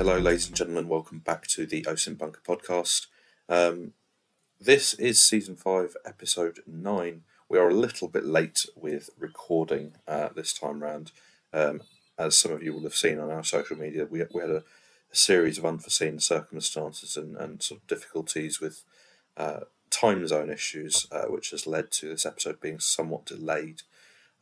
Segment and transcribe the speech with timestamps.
[0.00, 0.88] hello, ladies and gentlemen.
[0.88, 3.08] Welcome back to the OSINT Bunker podcast.
[3.50, 3.92] Um,
[4.58, 7.24] this is season five, episode nine.
[7.50, 11.12] We are a little bit late with recording uh, this time round.
[11.52, 11.82] Um,
[12.18, 14.64] as some of you will have seen on our social media, we, we had a,
[15.12, 18.84] a series of unforeseen circumstances and, and sort of difficulties with
[19.36, 23.82] uh, time zone issues, uh, which has led to this episode being somewhat delayed.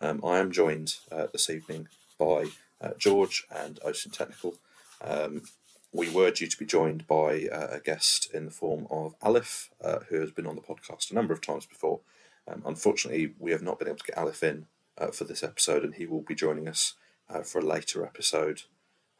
[0.00, 4.54] Um, I am joined uh, this evening by uh, George and OSINT Technical.
[5.00, 5.42] Um,
[5.92, 9.70] we were due to be joined by uh, a guest in the form of Alif,
[9.82, 12.00] uh, who has been on the podcast a number of times before.
[12.46, 14.66] Um, unfortunately, we have not been able to get Alif in
[14.98, 16.94] uh, for this episode, and he will be joining us
[17.28, 18.62] uh, for a later episode.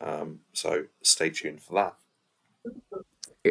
[0.00, 1.94] Um, so stay tuned for that.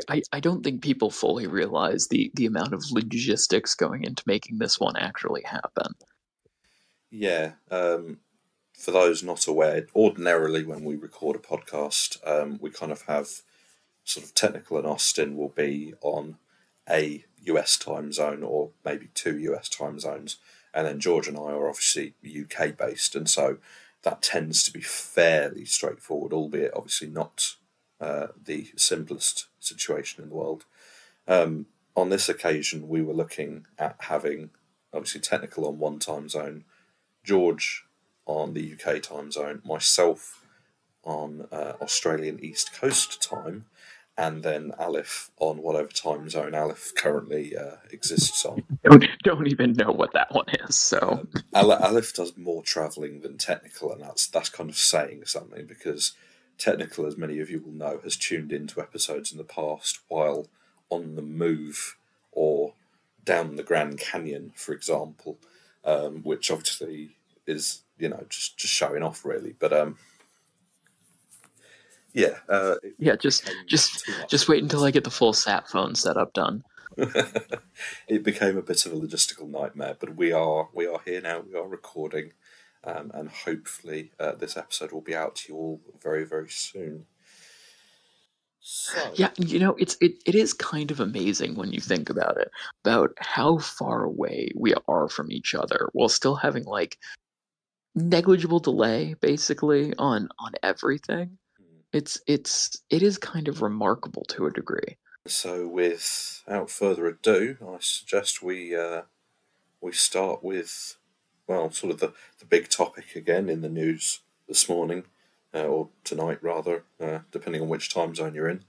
[0.10, 4.60] I, I don't think people fully realize the, the amount of logistics going into making
[4.60, 5.94] this one actually happen.
[7.10, 8.20] Yeah, um,
[8.78, 13.42] for those not aware, ordinarily when we record a podcast, um, we kind of have
[14.04, 16.38] sort of technical and Austin will be on
[16.88, 20.38] a US time zone or maybe two US time zones,
[20.76, 23.58] and then George and I are obviously UK based, and so
[24.04, 27.56] that tends to be fairly straightforward, albeit obviously not
[28.00, 30.66] uh, the simplest situation in the world.
[31.28, 34.52] Um, on this occasion, we were looking at having
[34.94, 36.64] obviously technical on one time zone,
[37.24, 37.87] George
[38.28, 40.46] on the UK time zone, myself
[41.04, 43.66] on uh, Australian East Coast time,
[44.18, 48.64] and then Alif on whatever time zone Alif currently uh, exists on.
[48.84, 50.76] Don't, don't even know what that one is.
[50.76, 55.66] So um, Alif does more travelling than technical, and that's that's kind of saying something
[55.66, 56.14] because
[56.58, 60.48] technical, as many of you will know, has tuned into episodes in the past while
[60.90, 61.98] on the move
[62.32, 62.74] or
[63.24, 65.38] down the Grand Canyon, for example,
[65.84, 67.12] um, which obviously
[67.46, 69.56] is you know just just showing off really.
[69.58, 69.98] But um,
[72.14, 76.34] yeah, uh, yeah, just just just wait until I get the full sat phone setup
[76.34, 76.64] done.
[78.08, 81.42] it became a bit of a logistical nightmare, but we are we are here now.
[81.42, 82.32] We are recording,
[82.84, 87.06] um, and hopefully uh, this episode will be out to you all very very soon.
[88.60, 89.14] So.
[89.16, 92.50] Yeah, you know, it's it, it is kind of amazing when you think about it,
[92.84, 96.98] about how far away we are from each other while still having like
[97.98, 101.38] negligible delay basically on on everything.
[101.58, 101.80] Hmm.
[101.92, 104.98] It's it's it is kind of remarkable to a degree.
[105.26, 109.02] So, without further ado, I suggest we uh,
[109.82, 110.96] we start with
[111.48, 115.06] well, sort of the, the big topic again in the news this morning
[115.54, 118.66] uh, or tonight rather, uh, depending on which time zone you're in,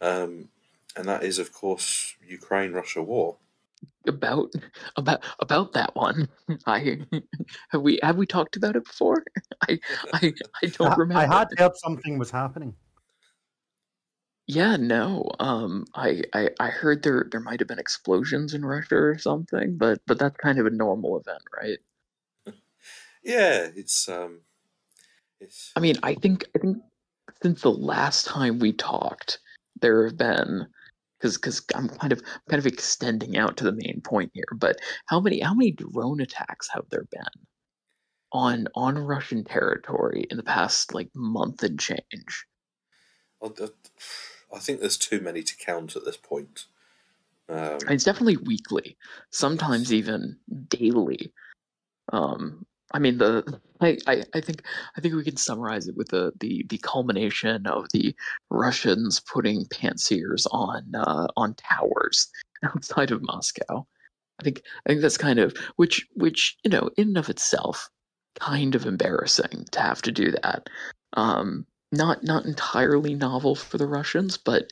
[0.00, 0.48] um,
[0.96, 3.36] and that is of course Ukraine Russia war
[4.06, 4.52] about
[4.96, 6.28] about about that one.
[6.66, 7.00] I
[7.70, 9.24] have we have we talked about it before?
[9.68, 9.78] I
[10.12, 10.32] I,
[10.62, 11.22] I don't remember.
[11.22, 12.74] I had heard something was happening.
[14.48, 15.30] Yeah, no.
[15.38, 19.76] Um, I, I I heard there there might have been explosions in Russia or something,
[19.78, 21.78] but but that's kind of a normal event, right?
[23.22, 24.40] Yeah, it's um,
[25.40, 25.72] it's.
[25.76, 26.78] I mean, I think I think
[27.42, 29.38] since the last time we talked,
[29.80, 30.66] there have been
[31.22, 34.44] because because I'm kind of kind of extending out to the main point here.
[34.56, 37.44] But how many how many drone attacks have there been
[38.32, 42.46] on on Russian territory in the past like month and change?
[43.42, 46.66] I think there's too many to count at this point.
[47.48, 48.96] Um, it's definitely weekly,
[49.30, 51.32] sometimes even daily.
[52.12, 54.62] Um, I mean, the I, I, I think
[54.96, 58.14] I think we can summarize it with the the, the culmination of the
[58.50, 62.28] Russians putting Pantsirs on uh, on towers
[62.64, 63.86] outside of Moscow.
[64.40, 67.88] I think I think that's kind of which which you know in and of itself
[68.38, 70.68] kind of embarrassing to have to do that.
[71.14, 74.70] Um, not not entirely novel for the Russians, but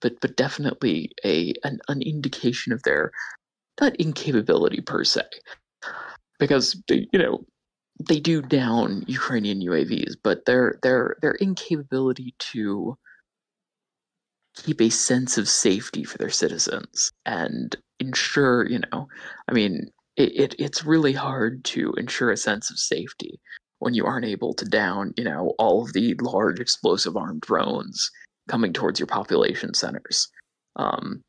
[0.00, 3.10] but but definitely a an, an indication of their
[3.80, 5.22] not incapability per se,
[6.38, 7.44] because you know
[7.98, 12.96] they do down Ukrainian UAVs, but their their their incapability to
[14.54, 19.08] keep a sense of safety for their citizens and ensure, you know,
[19.48, 23.40] I mean, it, it it's really hard to ensure a sense of safety
[23.80, 28.10] when you aren't able to down, you know, all of the large explosive armed drones
[28.48, 30.28] coming towards your population centers.
[30.76, 31.22] Um,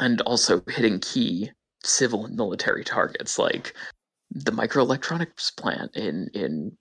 [0.00, 1.50] and also hitting key
[1.84, 3.74] civil and military targets like
[4.30, 6.76] the microelectronics plant in in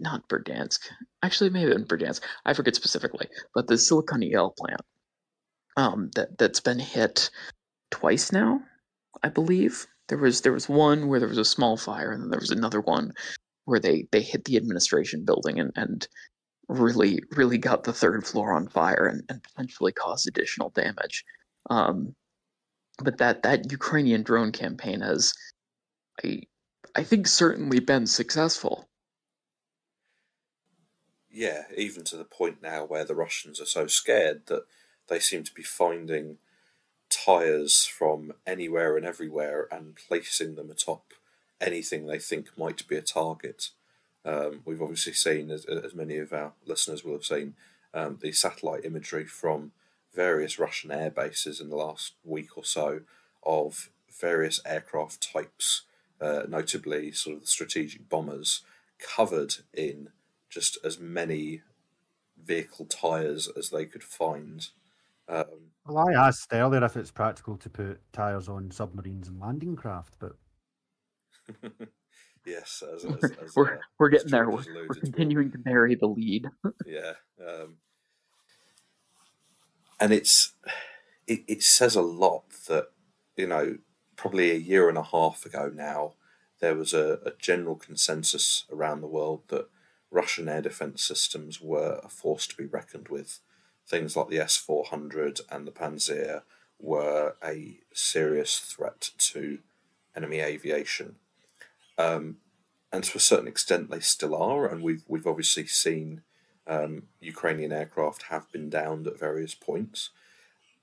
[0.00, 0.80] not Berdansk.
[1.22, 2.22] Actually, maybe in Berdansk.
[2.44, 4.80] I forget specifically, but the Silicon EL plant
[5.76, 7.30] um, that that's been hit
[7.90, 8.60] twice now,
[9.22, 9.86] I believe.
[10.08, 12.50] There was there was one where there was a small fire, and then there was
[12.50, 13.12] another one
[13.64, 16.06] where they they hit the administration building and and
[16.68, 21.24] really really got the third floor on fire and, and potentially caused additional damage.
[21.70, 22.14] Um,
[23.02, 25.32] but that that Ukrainian drone campaign has,
[26.24, 26.42] I
[26.94, 28.88] I think, certainly been successful.
[31.30, 34.66] Yeah, even to the point now where the Russians are so scared that
[35.08, 36.38] they seem to be finding
[37.08, 41.12] tires from anywhere and everywhere and placing them atop
[41.60, 43.70] anything they think might be a target.
[44.24, 47.54] Um, we've obviously seen, as, as many of our listeners will have seen,
[47.94, 49.72] um, the satellite imagery from
[50.14, 53.00] various Russian air bases in the last week or so
[53.42, 55.82] of various aircraft types,
[56.22, 58.62] uh, notably sort of the strategic bombers,
[58.98, 60.10] covered in
[60.48, 61.62] just as many
[62.42, 64.68] vehicle tyres as they could find.
[65.28, 69.76] Um, well, I asked earlier if it's practical to put tyres on submarines and landing
[69.76, 70.36] craft, but
[72.46, 74.48] yes, as, as, as, we're uh, we're getting there.
[74.48, 76.46] We're, we're continuing to bury the lead.
[76.86, 77.78] yeah, um,
[80.00, 80.52] and it's
[81.26, 82.88] it, it says a lot that
[83.36, 83.78] you know
[84.22, 86.12] probably a year and a half ago now
[86.60, 89.68] there was a, a general consensus around the world that
[90.12, 93.40] Russian air defense systems were a force to be reckoned with.
[93.84, 96.42] Things like the S 400 and the Pantsir
[96.78, 99.58] were a serious threat to
[100.14, 101.16] enemy aviation.
[101.98, 102.36] Um,
[102.92, 104.66] and to a certain extent, they still are.
[104.66, 106.22] And we've, we've obviously seen
[106.68, 110.10] um, Ukrainian aircraft have been downed at various points.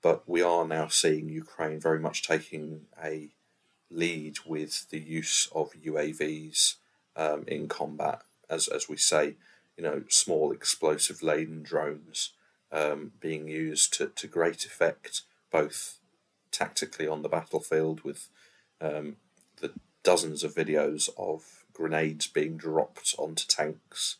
[0.01, 3.29] But we are now seeing Ukraine very much taking a
[3.91, 6.75] lead with the use of UAVs
[7.15, 8.21] um, in combat.
[8.49, 9.35] As as we say,
[9.77, 12.31] you know, small explosive laden drones
[12.71, 15.99] um, being used to, to great effect, both
[16.51, 18.27] tactically on the battlefield with
[18.81, 19.17] um,
[19.61, 19.71] the
[20.03, 24.17] dozens of videos of grenades being dropped onto tanks,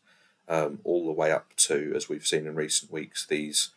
[0.48, 3.72] um, all the way up to, as we've seen in recent weeks, these,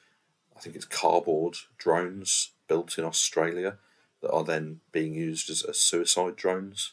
[0.63, 3.79] think it's cardboard drones built in Australia
[4.21, 6.93] that are then being used as, as suicide drones.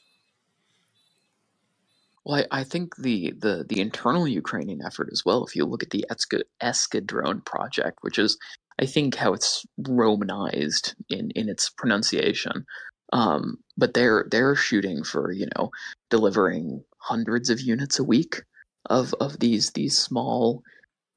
[2.25, 5.45] Well, I, I think the, the the internal Ukrainian effort as well.
[5.45, 8.37] If you look at the Eska, Eskadron project, which is
[8.79, 12.65] I think how it's Romanized in in its pronunciation,
[13.13, 15.71] um, but they're they're shooting for you know
[16.09, 18.43] delivering hundreds of units a week
[18.89, 20.63] of of these these small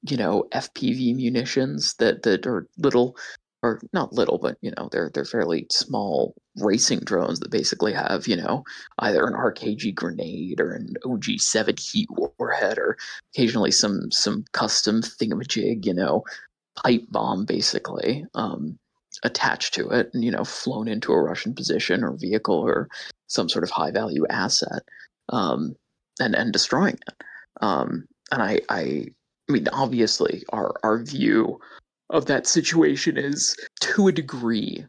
[0.03, 3.17] you know FPV munitions that that are little
[3.63, 8.27] or not little, but you know they're they're fairly small racing drones that basically have
[8.27, 8.65] you know
[8.99, 12.09] either an RKG grenade or an OG7 heat
[12.39, 12.97] warhead or
[13.35, 16.25] occasionally some some custom thingamajig you know
[16.75, 18.79] pipe bomb basically um,
[19.23, 22.89] attached to it and you know flown into a Russian position or vehicle or
[23.29, 24.83] some sort of high value asset
[25.29, 25.77] um,
[26.21, 27.25] and and destroying it.
[27.61, 29.07] Um, and I I
[29.49, 31.61] I mean obviously our our view
[32.11, 34.85] of that situation is to a degree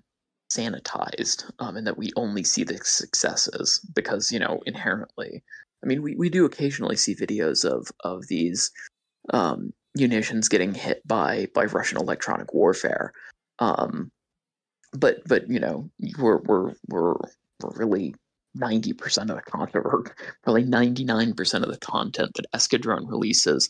[0.51, 5.41] sanitized um, and that we only see the successes because you know inherently
[5.83, 8.71] i mean we, we do occasionally see videos of of these
[9.31, 13.13] um, munitions getting hit by by russian electronic warfare.
[13.59, 14.11] Um,
[14.91, 17.15] but but you know we're we're we're,
[17.61, 18.15] we're really
[18.57, 20.03] 90% of the content or
[20.43, 23.67] probably 99% of the content that Eskadron releases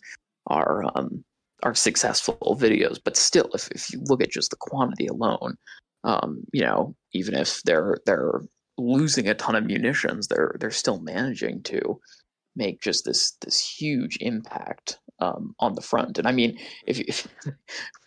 [0.48, 1.24] are um,
[1.64, 3.00] are successful videos.
[3.04, 5.58] But still, if, if you look at just the quantity alone,
[6.04, 8.42] um, you know, even if they're they're
[8.78, 12.00] losing a ton of munitions, they're they're still managing to
[12.56, 16.18] make just this this huge impact um, on the front.
[16.18, 17.28] And I mean, if, if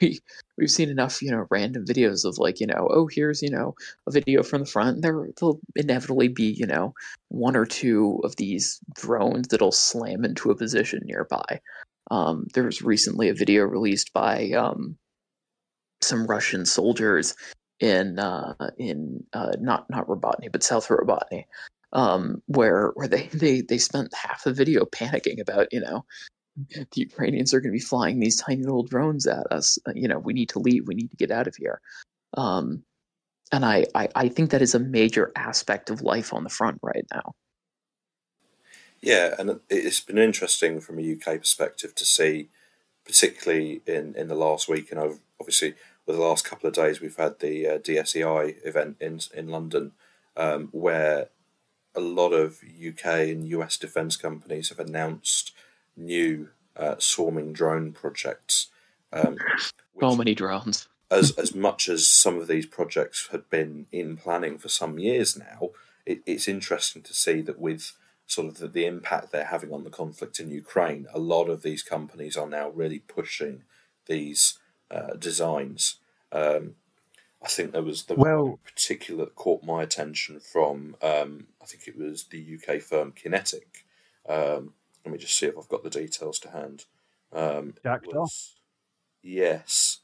[0.01, 0.19] we
[0.59, 3.75] we've seen enough, you know, random videos of like, you know, oh, here's you know
[4.07, 5.03] a video from the front.
[5.03, 6.95] There will inevitably be you know
[7.29, 11.61] one or two of these drones that'll slam into a position nearby.
[12.11, 14.97] Um, there was recently a video released by um,
[16.01, 17.35] some Russian soldiers
[17.81, 21.45] in uh, in uh, not not Robotyne but South Robotyne,
[21.93, 26.05] um, where where they, they they spent half the video panicking about you know
[26.57, 29.79] the Ukrainians are going to be flying these tiny little drones at us.
[29.87, 30.87] Uh, you know we need to leave.
[30.87, 31.81] We need to get out of here.
[32.35, 32.83] Um,
[33.53, 36.79] and I, I I think that is a major aspect of life on the front
[36.83, 37.35] right now.
[39.01, 42.49] Yeah, and it's been interesting from a UK perspective to see,
[43.05, 45.75] particularly in, in the last week, and obviously
[46.07, 49.93] with the last couple of days, we've had the uh, DSEI event in in London,
[50.37, 51.29] um, where
[51.95, 55.53] a lot of UK and US defence companies have announced
[55.97, 58.69] new uh, swarming drone projects.
[59.13, 59.39] Um,
[60.01, 60.89] so many drones.
[61.11, 65.37] as as much as some of these projects had been in planning for some years
[65.37, 65.71] now,
[66.05, 67.93] it, it's interesting to see that with
[68.27, 71.63] sort of the, the impact they're having on the conflict in Ukraine, a lot of
[71.63, 73.63] these companies are now really pushing
[74.07, 74.59] these
[74.91, 75.99] uh, designs.
[76.33, 76.75] Um,
[77.43, 81.47] I think there was the well, one in particular that caught my attention from, um,
[81.63, 83.85] I think it was the UK firm Kinetic.
[84.29, 86.87] Um, let me just see if I've got the details to hand.
[87.33, 88.27] Um, Jackdaw?
[89.23, 90.01] Yes.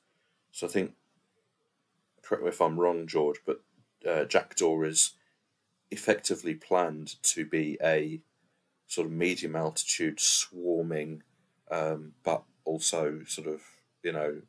[0.52, 0.92] So I think,
[2.22, 3.62] correct me if I'm wrong, George, but
[4.08, 5.12] uh, Jackdaw is
[5.92, 8.20] effectively planned to be a
[8.86, 11.22] sort of medium altitude swarming,
[11.70, 13.60] um, but also sort of
[14.02, 14.40] you know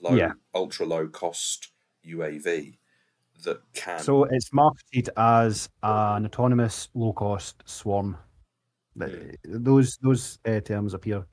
[0.00, 0.32] low, yeah.
[0.54, 1.68] ultra low cost
[2.06, 2.78] UAV
[3.44, 4.00] that can.
[4.00, 8.16] So it's marketed as an autonomous low cost swarm.
[8.98, 9.36] Mm.
[9.44, 11.26] Those those uh, terms appear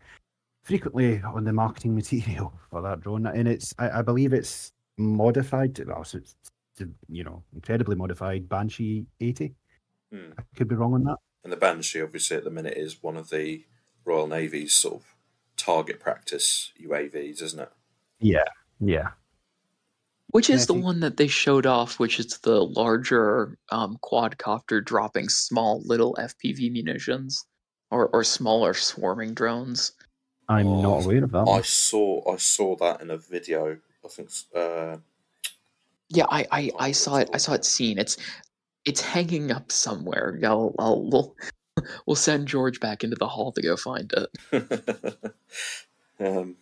[0.63, 5.79] frequently on the marketing material for that drone, and it's I, I believe it's modified.
[5.85, 6.35] Well, it's
[7.09, 9.53] you know, incredibly modified Banshee 80.
[10.11, 10.31] Hmm.
[10.37, 11.17] I could be wrong on that.
[11.43, 13.65] And the Banshee, obviously, at the minute is one of the
[14.05, 15.15] Royal Navy's sort of
[15.57, 17.71] target practice UAVs, isn't it?
[18.19, 18.45] Yeah,
[18.79, 19.09] yeah.
[20.27, 25.29] Which is the one that they showed off, which is the larger um, quadcopter dropping
[25.29, 27.45] small little FPV munitions
[27.91, 29.91] or, or smaller swarming drones.
[30.49, 31.47] I'm oh, not aware of that.
[31.47, 33.77] I saw I saw that in a video.
[34.03, 34.97] I think uh,
[36.13, 37.29] yeah, I, I, I saw it.
[37.33, 37.97] I saw it seen.
[37.97, 38.17] It's
[38.85, 40.39] it's hanging up somewhere.
[40.43, 41.35] I'll, I'll we'll
[42.05, 45.35] we'll send George back into the hall to go find it.
[46.19, 46.55] um,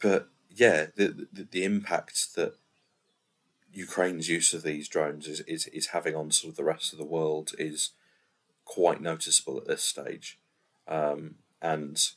[0.00, 2.54] but yeah, the, the, the impact that
[3.72, 6.98] Ukraine's use of these drones is, is is having on sort of the rest of
[6.98, 7.90] the world is
[8.64, 10.38] quite noticeable at this stage,
[10.88, 12.12] um, and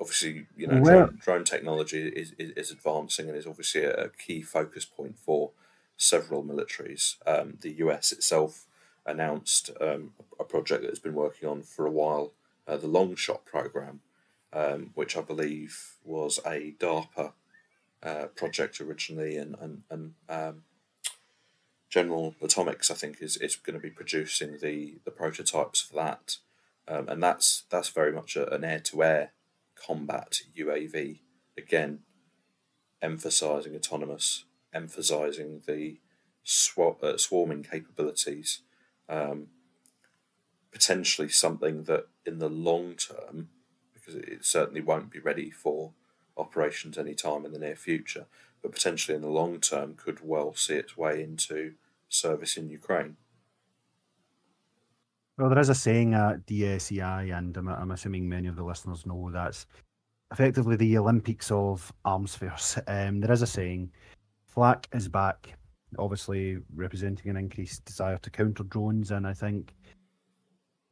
[0.00, 4.08] obviously, you know, well, drone, drone, technology is, is, is, advancing and is obviously a,
[4.08, 5.52] key focus point for
[5.96, 7.16] several militaries.
[7.26, 8.66] Um, the US itself
[9.04, 12.32] announced um, a project that has been working on for a while,
[12.66, 14.00] uh, the Longshot program,
[14.52, 17.32] um, which I believe was a DARPA
[18.02, 20.62] uh, project originally, and and, and um,
[21.88, 26.36] General Atomics, I think, is, is going to be producing the, the prototypes for that.
[26.88, 29.32] Um, and that's that's very much a, an air to air
[29.76, 31.20] combat UAV.
[31.56, 32.00] Again,
[33.00, 35.98] emphasizing autonomous, emphasizing the
[36.42, 38.60] sw- uh, swarming capabilities.
[39.08, 39.48] Um,
[40.72, 43.48] potentially something that in the long term,
[43.94, 45.92] because it certainly won't be ready for
[46.36, 48.26] operations anytime in the near future,
[48.62, 51.74] but potentially in the long term could well see its way into
[52.08, 53.16] service in Ukraine.
[55.38, 59.04] Well, there is a saying at DSEI, and I'm, I'm assuming many of the listeners
[59.04, 59.66] know that's
[60.32, 62.78] effectively the Olympics of arms fairs.
[62.88, 63.90] Um, there is a saying,
[64.46, 65.58] flak is back,
[65.98, 69.74] obviously representing an increased desire to counter drones, and I think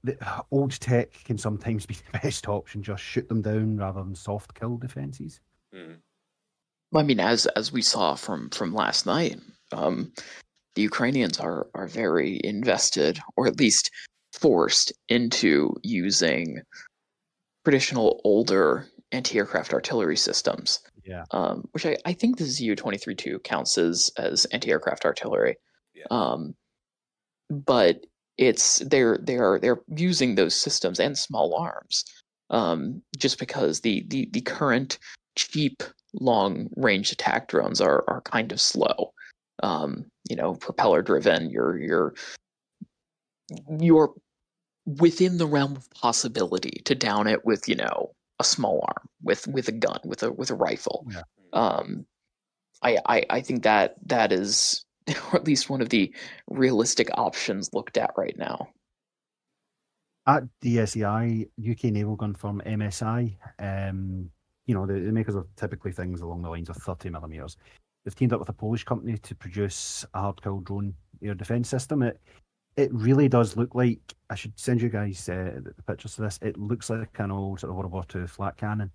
[0.03, 0.17] the
[0.51, 2.83] old tech can sometimes be the best option.
[2.83, 5.41] Just shoot them down rather than soft kill defenses.
[5.75, 5.97] Mm.
[6.95, 9.41] I mean, as as we saw from from last night,
[9.73, 10.13] um,
[10.75, 13.91] the Ukrainians are are very invested, or at least
[14.41, 16.61] forced into using
[17.65, 20.81] traditional older anti-aircraft artillery systems.
[21.05, 21.25] Yeah.
[21.31, 25.57] Um, which I, I think the ZU twenty three two counts as as anti-aircraft artillery.
[25.95, 26.07] Yeah.
[26.11, 26.55] Um,
[27.51, 28.07] but
[28.39, 32.05] it's they're they're they're using those systems and small arms
[32.51, 34.99] um, just because the, the the current
[35.37, 35.83] cheap
[36.21, 39.13] long range attack drones are are kind of slow.
[39.63, 41.51] Um, you know, propeller driven.
[41.51, 42.15] You're you're
[43.79, 44.15] you're
[44.87, 48.11] within the realm of possibility to down it with you know
[48.41, 51.23] a small arm with with a gun with a with a rifle yeah.
[51.53, 52.05] um
[52.83, 56.15] I, I i think that that is or at least one of the
[56.49, 58.69] realistic options looked at right now
[60.27, 64.31] at DSEI, UK naval gun firm MSI, um,
[64.67, 67.57] you know, the, the makers of typically things along the lines of 30 millimeters.
[68.05, 71.69] They've teamed up with a Polish company to produce a hard kill drone air defense
[71.69, 72.03] system.
[72.03, 72.21] It
[72.77, 74.01] it really does look like
[74.31, 76.39] I should send you guys uh, the pictures of this.
[76.43, 78.91] It looks like an old sort of World War II flak cannon.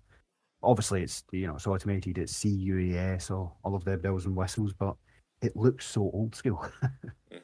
[0.62, 2.18] Obviously, it's you know it's automated.
[2.18, 4.94] It's CUAS or all of their bells and whistles, but
[5.40, 6.64] it looks so old school.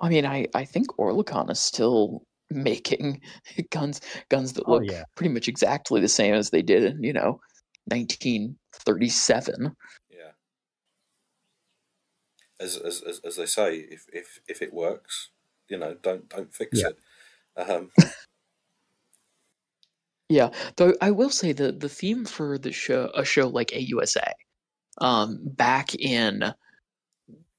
[0.00, 3.20] I mean, I I think Oerlikon is still making
[3.70, 5.04] guns guns that oh, look oh, yeah.
[5.14, 7.40] pretty much exactly the same as they did in you know
[7.86, 9.74] 1937
[12.62, 15.30] as, as, as, as they say, if, if, if it works,
[15.68, 16.88] you know, don't don't fix yeah.
[16.88, 16.98] it.
[17.68, 17.90] Um,
[20.28, 24.32] yeah, though I will say the the theme for the show, a show like AUSA,
[24.98, 26.54] um, back in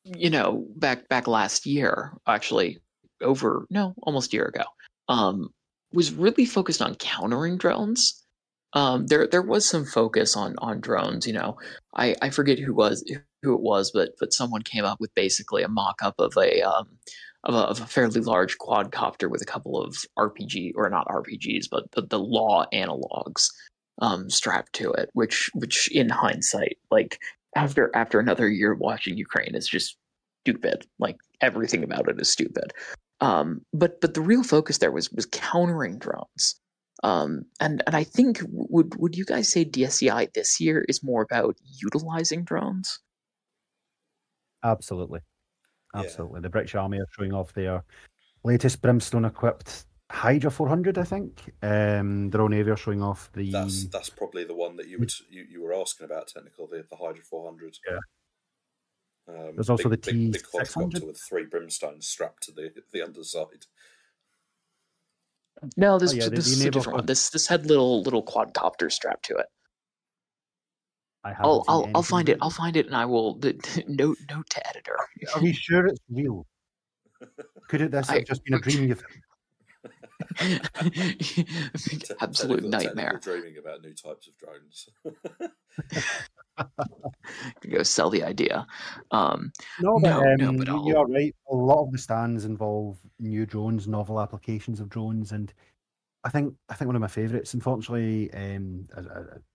[0.03, 2.79] you know, back back last year, actually
[3.21, 4.63] over no, almost a year ago,
[5.07, 5.49] um,
[5.93, 8.21] was really focused on countering drones.
[8.73, 11.25] Um, there there was some focus on on drones.
[11.25, 11.57] You know,
[11.95, 13.03] I, I forget who was
[13.43, 16.61] who it was, but but someone came up with basically a mock up of a
[16.61, 16.87] um,
[17.43, 21.65] of a, of a fairly large quadcopter with a couple of RPG or not RPGs,
[21.69, 23.47] but the, the law analogs
[24.01, 27.19] um, strapped to it, which which in hindsight, like
[27.55, 29.97] after after another year watching Ukraine, is just
[30.43, 30.85] stupid.
[30.99, 32.73] Like everything about it is stupid.
[33.21, 36.59] Um, but but the real focus there was was countering drones.
[37.03, 41.21] Um, and and I think would would you guys say DSEI this year is more
[41.21, 42.99] about utilizing drones?
[44.63, 45.19] Absolutely,
[45.95, 46.37] absolutely.
[46.37, 46.41] Yeah.
[46.41, 47.83] The British Army are showing off their
[48.43, 51.41] latest Brimstone equipped Hydra 400, I think.
[51.63, 53.49] Um, the Royal Navy are showing off the.
[53.49, 56.85] That's that's probably the one that you would you, you were asking about technical the
[56.89, 57.77] the Hydra 400.
[57.89, 57.97] Yeah.
[59.27, 62.71] Um, There's also big, the T big, big quadcopter with three brimstones strapped to the
[62.91, 63.65] the underside.
[65.77, 67.05] No, this, oh, yeah, this is a different one.
[67.05, 69.47] This this had little little quadcopters strapped to it.
[71.23, 72.37] I I'll I'll, I'll find it.
[72.41, 73.53] I'll find it, and I will the,
[73.87, 74.97] note note to editor.
[75.35, 76.45] Are we sure it's real?
[77.69, 79.03] Could it this have just been a dream you've
[82.21, 83.19] Absolute nightmare.
[83.21, 84.89] Dreaming about new types of drones.
[87.69, 88.65] go sell the idea.
[89.11, 89.51] Um,
[89.81, 91.35] no, but, no, um, no, but you are right.
[91.51, 95.53] A lot of the stands involve new drones, novel applications of drones, and
[96.25, 97.53] I think I think one of my favourites.
[97.53, 99.07] Unfortunately, um, as,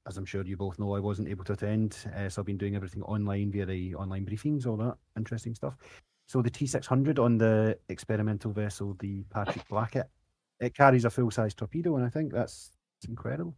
[0.06, 2.58] as, I'm sure you both know, I wasn't able to attend, uh, so I've been
[2.58, 5.76] doing everything online via the online briefings, all that interesting stuff.
[6.26, 10.10] So the T600 on the experimental vessel, the Patrick Blackett,
[10.60, 12.72] it carries a full size torpedo, and I think that's
[13.08, 13.56] incredible.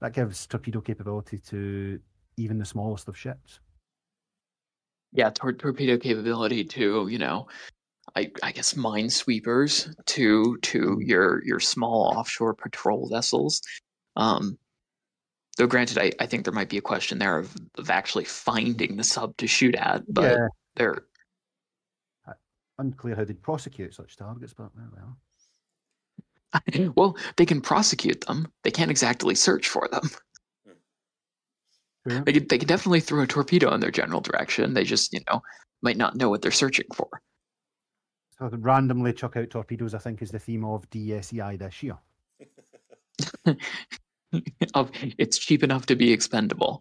[0.00, 2.00] That gives torpedo capability to
[2.36, 3.60] even the smallest of ships.
[5.12, 7.46] Yeah, tor- torpedo capability to you know,
[8.16, 11.02] I, I guess minesweepers to to mm-hmm.
[11.02, 13.62] your your small offshore patrol vessels.
[14.16, 14.58] Um,
[15.56, 18.96] though granted, I, I think there might be a question there of, of actually finding
[18.96, 20.48] the sub to shoot at, but yeah.
[20.76, 21.04] they're
[22.78, 25.16] unclear how they'd prosecute such targets, but well.
[26.96, 28.46] well, they can prosecute them.
[28.62, 30.10] They can't exactly search for them.
[32.04, 32.22] Yeah.
[32.26, 34.74] They, could, they could definitely throw a torpedo in their general direction.
[34.74, 35.40] They just, you know,
[35.82, 37.08] might not know what they're searching for.
[38.50, 41.96] So randomly chuck out torpedoes, I think, is the theme of DSEI this year.
[45.18, 46.80] it's cheap enough to be expendable.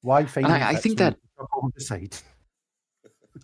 [0.00, 0.46] Why find?
[0.46, 1.16] I, I think that.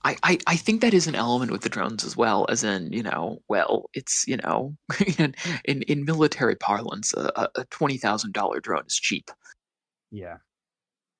[0.03, 2.93] I, I, I think that is an element with the drones as well, as in,
[2.93, 4.77] you know, well, it's, you know,
[5.19, 9.31] in, in, in military parlance, a, a $20,000 drone is cheap.
[10.11, 10.39] Yeah.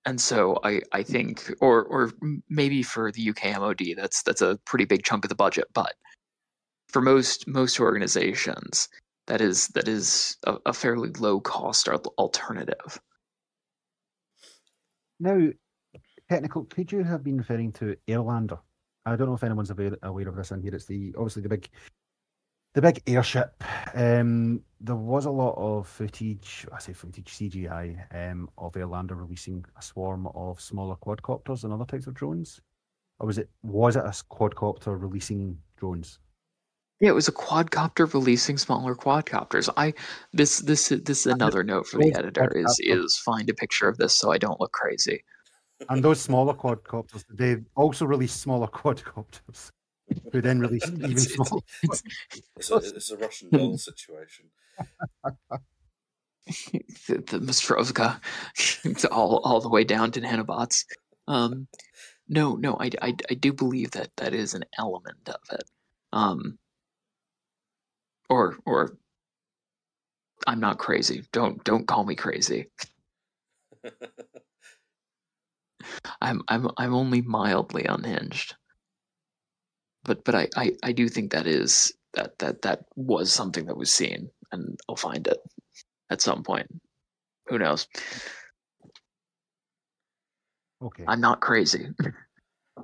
[0.07, 2.13] And so I, I think, or or
[2.49, 5.65] maybe for the UK MOD, that's that's a pretty big chunk of the budget.
[5.73, 5.95] But
[6.89, 8.89] for most most organizations,
[9.27, 13.01] that is that is a, a fairly low cost alternative.
[15.21, 15.49] Now,
[16.29, 18.59] technical, could you have been referring to Airlander?
[19.07, 20.75] I don't know if anyone's aware, aware of this in here.
[20.75, 21.69] It's the obviously the big
[22.75, 23.63] the big airship.
[23.95, 29.65] Um, there was a lot of footage, I say footage, CGI, um, of Airlander releasing
[29.79, 32.61] a swarm of smaller quadcopters and other types of drones.
[33.21, 36.19] Or was it was it a quadcopter releasing drones?
[37.01, 39.73] Yeah, it was a quadcopter releasing smaller quadcopters.
[39.77, 39.95] I
[40.33, 43.99] this this this is another note for the editor is is find a picture of
[43.99, 45.23] this so I don't look crazy.
[45.89, 49.71] And those smaller quadcopters, they also released smaller quadcopters,
[50.33, 51.63] who then released even smaller.
[51.83, 52.03] It's,
[52.57, 54.47] it's, a, it's a Russian doll situation.
[56.47, 58.21] the, the Mostrovka,
[59.11, 60.85] all all the way down to nanobots.
[61.27, 61.69] Um,
[62.29, 65.65] no, no, I, I, I do believe that that is an element of it.
[66.13, 66.59] Um,
[68.29, 68.97] or or
[70.47, 71.25] I'm not crazy.
[71.33, 72.67] Don't don't call me crazy.
[76.21, 78.55] I'm I'm I'm only mildly unhinged.
[80.05, 83.77] But but I, I, I do think that is that that that was something that
[83.77, 85.39] was seen, and I'll find it
[86.11, 86.69] at some point.
[87.49, 87.87] Who knows?
[90.83, 91.05] Okay.
[91.07, 91.89] I'm not crazy.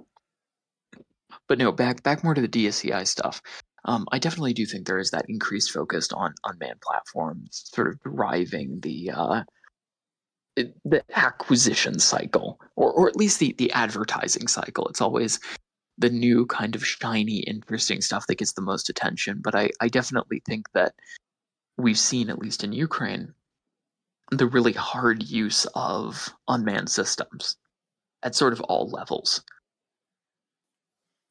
[1.49, 3.43] but no, back back more to the DSEI stuff.
[3.85, 8.01] Um, I definitely do think there is that increased focus on unmanned platforms, sort of
[8.01, 9.43] driving the uh,
[10.57, 14.87] the acquisition cycle, or or at least the the advertising cycle.
[14.89, 15.41] It's always
[16.01, 19.41] the new kind of shiny, interesting stuff that gets the most attention.
[19.43, 20.95] But I, I definitely think that
[21.77, 23.35] we've seen, at least in Ukraine,
[24.31, 27.57] the really hard use of unmanned systems
[28.23, 29.43] at sort of all levels.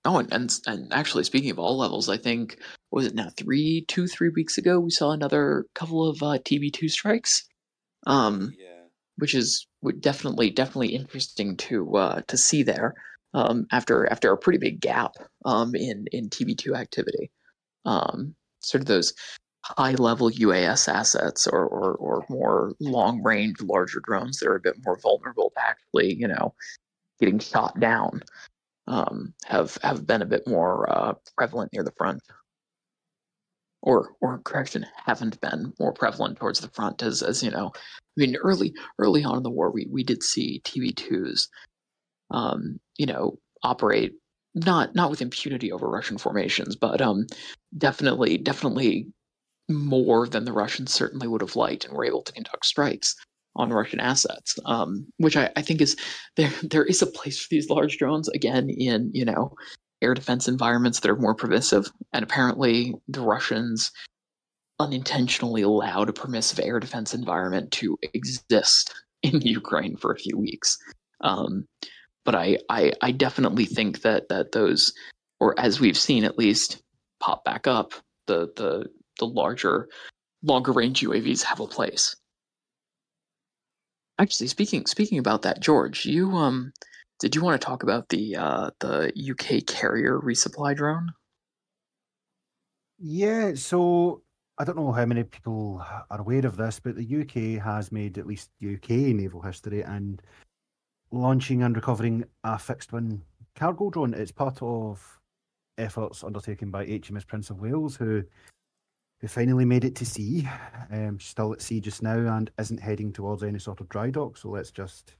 [0.05, 2.58] Oh, and, and and actually, speaking of all levels, I think
[2.91, 6.73] was it now three, two, three weeks ago we saw another couple of uh, TB
[6.73, 7.47] two strikes,
[8.08, 8.86] um, Yeah.
[9.17, 9.67] which is
[9.99, 12.93] definitely definitely interesting to uh, to see there
[13.33, 15.13] um, after after a pretty big gap
[15.45, 17.31] um, in in TB two activity.
[17.85, 19.13] Um, sort of those
[19.63, 24.61] high level UAS assets or, or or more long range larger drones that are a
[24.61, 26.53] bit more vulnerable to actually you know
[27.19, 28.21] getting shot down
[28.89, 32.21] um, have have been a bit more uh, prevalent near the front,
[33.81, 37.03] or or correction, haven't been more prevalent towards the front.
[37.03, 40.23] As as you know, I mean, early early on in the war, we we did
[40.23, 41.49] see TB twos,
[42.31, 44.13] um, you know, operate
[44.55, 47.27] not not with impunity over Russian formations, but um,
[47.77, 49.07] definitely definitely
[49.69, 53.15] more than the Russians certainly would have liked, and were able to conduct strikes
[53.55, 55.95] on Russian assets, um, which I, I, think is
[56.35, 56.51] there.
[56.63, 59.53] There is a place for these large drones again in you know
[60.01, 63.91] air defense environments that are more permissive, and apparently the Russians
[64.79, 70.77] unintentionally allowed a permissive air defense environment to exist in Ukraine for a few weeks.
[71.21, 71.67] Um,
[72.29, 74.93] but I, I, I definitely think that that those,
[75.39, 76.79] or as we've seen at least,
[77.19, 77.93] pop back up.
[78.27, 78.85] The the
[79.17, 79.89] the larger,
[80.43, 82.15] longer range UAVs have a place.
[84.19, 86.71] Actually, speaking speaking about that, George, you um,
[87.19, 91.09] did you want to talk about the uh, the UK carrier resupply drone?
[92.99, 94.21] Yeah, so
[94.59, 98.19] I don't know how many people are aware of this, but the UK has made
[98.19, 100.21] at least UK naval history and
[101.12, 103.22] launching and recovering a fixed wing
[103.56, 104.13] cargo drone.
[104.13, 105.19] It's part of
[105.78, 108.24] efforts undertaken by HMS Prince of Wales, who
[109.19, 110.48] who finally made it to sea.
[110.91, 114.38] Um, still at sea just now and isn't heading towards any sort of dry dock.
[114.38, 115.15] So let's just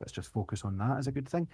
[0.00, 1.48] let's just focus on that as a good thing.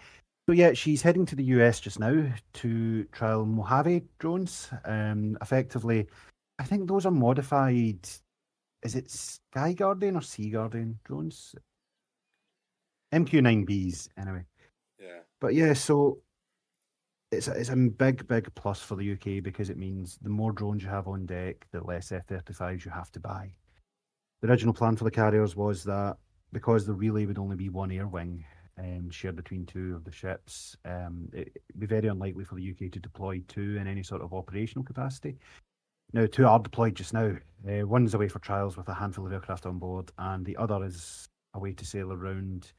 [0.49, 4.71] So yeah, she's heading to the US just now to trial Mojave drones.
[4.85, 6.09] Um, effectively,
[6.59, 8.09] I think those are modified.
[8.83, 11.55] Is it Sky Guardian or Sea Guardian drones?
[13.13, 14.45] MQ9Bs anyway.
[15.01, 15.21] Yeah.
[15.41, 16.19] But yeah, so
[17.31, 20.53] it's a, it's a big, big plus for the UK because it means the more
[20.53, 23.53] drones you have on deck, the less F 35s you have to buy.
[24.41, 26.17] The original plan for the carriers was that
[26.53, 28.45] because there really would only be one air wing
[28.79, 32.71] um, shared between two of the ships, um, it, would be very unlikely for the
[32.71, 35.39] UK to deploy two in any sort of operational capacity.
[36.13, 37.37] Now, two are deployed just now.
[37.67, 40.85] Uh, one's away for trials with a handful of aircraft on board, and the other
[40.85, 42.73] is away to sail around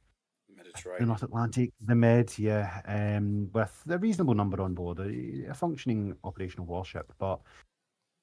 [0.99, 5.53] the North Atlantic, the Med, yeah, um, with a reasonable number on board, a, a,
[5.53, 7.11] functioning operational warship.
[7.19, 7.39] But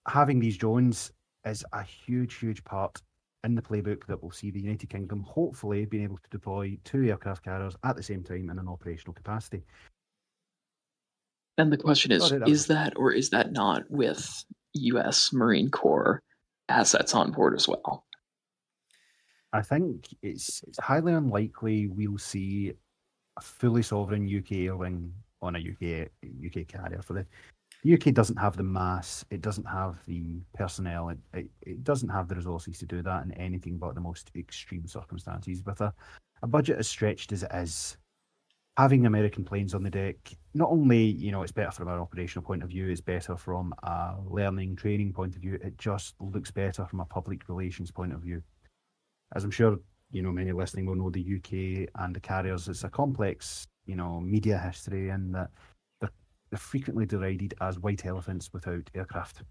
[0.06, 1.12] having these drones
[1.44, 3.00] is a huge, huge part
[3.44, 7.04] in the playbook that will see the United Kingdom hopefully being able to deploy two
[7.04, 9.64] aircraft carriers at the same time in an operational capacity.
[11.58, 15.32] And the question is: Sorry, that Is that or is that not with U.S.
[15.32, 16.22] Marine Corps
[16.68, 18.04] assets on board as well?
[19.52, 22.72] I think it's it's highly unlikely we'll see
[23.36, 26.08] a fully sovereign UK airline on a UK
[26.46, 27.26] UK carrier for the
[27.82, 32.10] the UK doesn't have the mass, it doesn't have the personnel, it, it, it, doesn't
[32.10, 35.64] have the resources to do that in anything but the most extreme circumstances.
[35.64, 35.94] With a,
[36.42, 37.96] a budget as stretched as it is,
[38.76, 40.16] having American planes on the deck,
[40.52, 43.72] not only, you know, it's better from an operational point of view, it's better from
[43.82, 48.12] a learning, training point of view, it just looks better from a public relations point
[48.12, 48.42] of view
[49.34, 49.78] as I'm sure
[50.12, 52.68] you know many listening will know, the UK and the carriers.
[52.68, 55.50] It's a complex, you know, media history, and that
[56.00, 56.10] they're,
[56.50, 59.42] they're frequently derided as white elephants without aircraft.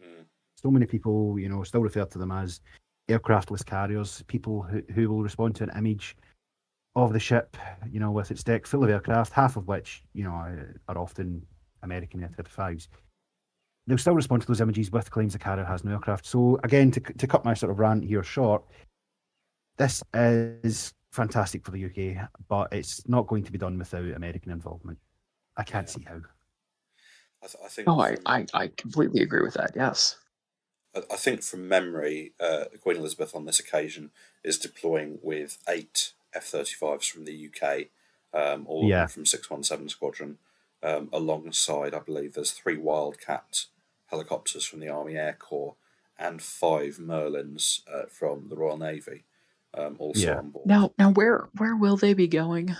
[0.00, 0.24] Mm.
[0.56, 2.60] So many people, you know, still refer to them as
[3.08, 4.22] aircraftless carriers.
[4.26, 6.16] People who, who will respond to an image
[6.96, 7.56] of the ship,
[7.90, 10.30] you know, with its deck full of aircraft, half of which, you know,
[10.88, 11.46] are often
[11.82, 12.88] American F-35s.
[13.86, 16.26] They'll still respond to those images with claims the carrier has no aircraft.
[16.26, 18.64] So again, to, to cut my sort of rant here short,
[19.78, 24.52] this is fantastic for the UK, but it's not going to be done without American
[24.52, 24.98] involvement.
[25.56, 25.92] I can't yeah.
[25.92, 26.20] see how.
[27.42, 27.88] I, th- I think.
[27.88, 29.72] Oh, I, I, I completely agree with that.
[29.74, 30.16] Yes.
[30.94, 34.10] I, I think from memory, uh, Queen Elizabeth on this occasion
[34.44, 37.86] is deploying with eight F 35s from the UK,
[38.34, 39.06] um, all yeah.
[39.06, 40.38] from 617 Squadron,
[40.82, 43.64] um, alongside, I believe, there's three Wildcat
[44.06, 45.74] helicopters from the Army Air Corps
[46.18, 49.24] and five Merlins uh, from the Royal Navy
[49.74, 50.38] um, also yeah.
[50.38, 50.66] on board.
[50.66, 52.76] Now, now, where where will they be going?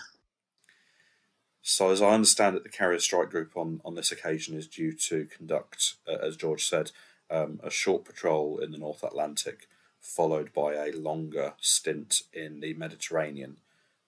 [1.63, 4.93] So, as I understand it, the Carrier Strike Group on, on this occasion is due
[4.93, 6.93] to conduct, uh, as George said,
[7.31, 9.67] um, a short patrol in the North Atlantic,
[10.01, 13.59] followed by a longer stint in the Mediterranean.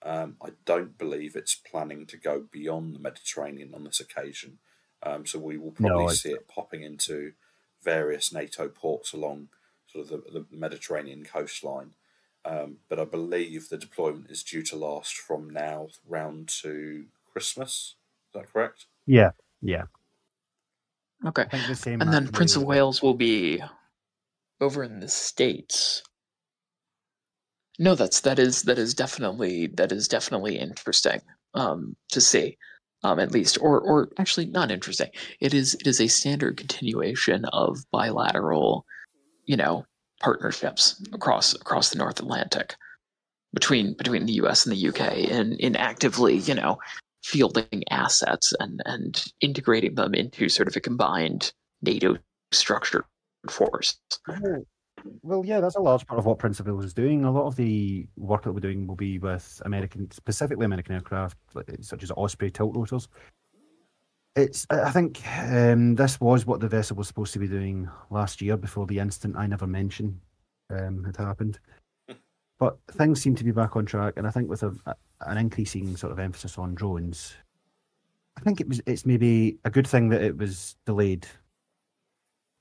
[0.03, 4.57] Um, I don't believe it's planning to go beyond the Mediterranean on this occasion.
[5.03, 7.33] Um, so we will probably no, see it popping into
[7.83, 9.49] various NATO ports along
[9.91, 11.91] sort of the, the Mediterranean coastline.
[12.43, 17.95] Um, but I believe the deployment is due to last from now round to Christmas.
[18.29, 18.87] Is that correct?
[19.05, 19.83] Yeah, yeah.
[21.25, 21.45] Okay.
[21.51, 23.61] The and then Prince of Wales will be
[24.59, 26.03] over in the states.
[27.79, 31.21] No, that's that is that is definitely that is definitely interesting
[31.53, 32.57] um, to see,
[33.03, 35.09] um, at least, or or actually not interesting.
[35.39, 38.85] It is it is a standard continuation of bilateral,
[39.45, 39.85] you know,
[40.21, 42.75] partnerships across across the North Atlantic
[43.53, 44.65] between between the U.S.
[44.65, 45.27] and the U.K.
[45.29, 46.77] in in actively, you know,
[47.23, 52.17] fielding assets and and integrating them into sort of a combined NATO
[52.51, 53.03] structured
[53.49, 53.97] force.
[55.23, 57.23] Well, yeah, that's a large part of what Wales is doing.
[57.23, 61.37] A lot of the work that we're doing will be with American, specifically American aircraft,
[61.81, 63.07] such as Osprey tilt rotors.
[64.35, 68.41] It's, I think, um, this was what the vessel was supposed to be doing last
[68.41, 70.19] year before the incident I never mentioned
[70.69, 71.59] um, had happened.
[72.59, 75.39] But things seem to be back on track, and I think with a, a, an
[75.39, 77.33] increasing sort of emphasis on drones,
[78.37, 81.25] I think it was it's maybe a good thing that it was delayed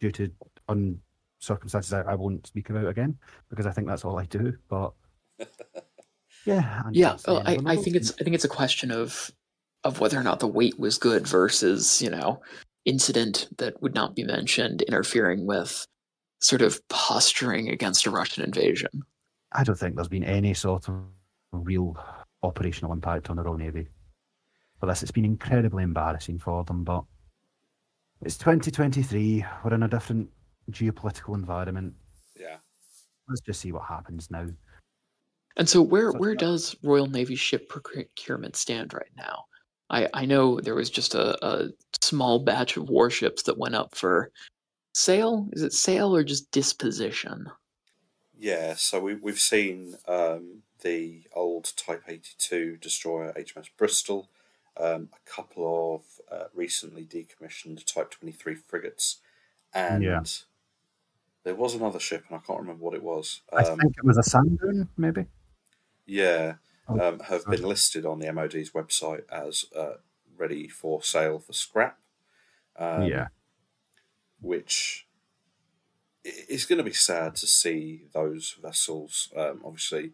[0.01, 0.31] due to
[0.69, 0.99] un
[1.39, 4.57] circumstances I, I won't speak about again because I think that's all I do.
[4.69, 4.93] But
[6.47, 9.31] yeah, yeah, well, I, I think it's I think it's a question of
[9.85, 12.41] of whether or not the wait was good versus you know
[12.85, 15.87] incident that would not be mentioned interfering with
[16.41, 19.05] sort of posturing against a Russian invasion.
[19.53, 21.03] I don't think there's been any sort of
[21.53, 21.97] real
[22.43, 23.89] operational impact on the Royal Navy
[24.79, 25.03] for this.
[25.03, 27.05] It's been incredibly embarrassing for them, but
[28.23, 29.45] it's 2023.
[29.65, 30.29] We're in a different
[30.71, 31.95] geopolitical environment.
[32.39, 32.57] Yeah.
[33.29, 34.47] Let's just see what happens now.
[35.57, 39.45] And so, where where does Royal Navy ship procurement stand right now?
[39.91, 43.95] I I know there was just a, a small batch of warships that went up
[43.95, 44.31] for
[44.95, 45.49] sale.
[45.53, 47.51] Is it sale or just disposition?
[48.39, 54.29] Yeah, so we we've seen um, the old Type eighty two destroyer HMS Bristol,
[54.77, 59.19] um, a couple of uh, recently decommissioned Type twenty three frigates,
[59.75, 60.23] and yeah.
[61.43, 63.41] There was another ship, and I can't remember what it was.
[63.51, 65.25] Um, I think it was a Sandown, maybe.
[66.05, 66.57] Yeah,
[66.99, 69.95] um, have been listed on the MOD's website as uh,
[70.37, 71.99] ready for sale for scrap.
[72.79, 73.29] Um, yeah,
[74.41, 75.07] which
[76.25, 80.13] is going to be sad to see those vessels um, obviously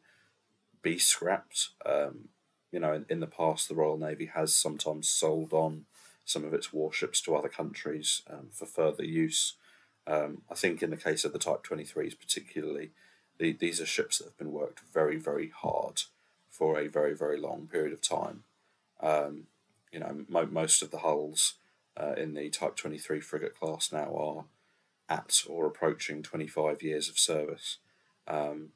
[0.83, 1.71] be scrapped.
[1.85, 2.29] Um,
[2.73, 5.87] you know, in, in, the past, the Royal Navy has sometimes sold on
[6.25, 9.55] some of its warships to other countries um, for further use.
[10.07, 12.91] Um, I think in the case of the Type 23s, particularly,
[13.39, 16.03] the, these are ships that have been worked very, very hard
[16.57, 18.45] for a very, very long period of time.
[19.01, 19.45] Um,
[19.93, 21.55] you know, mo- most of the hulls
[21.97, 24.45] uh, in the Type 23 frigate class now are
[25.09, 27.79] at or approaching 25 years of service.
[28.27, 28.71] Um,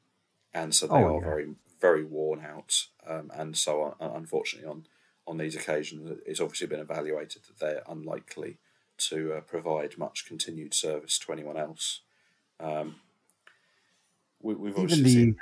[0.53, 1.25] and so they oh, are yeah.
[1.25, 2.87] very, very worn out.
[3.05, 4.85] Um, and so, uh, unfortunately, on,
[5.27, 8.57] on these occasions, it's obviously been evaluated that they're unlikely
[8.97, 12.01] to uh, provide much continued service to anyone else.
[12.59, 12.97] Um,
[14.41, 15.09] we, have obviously the...
[15.09, 15.37] seen.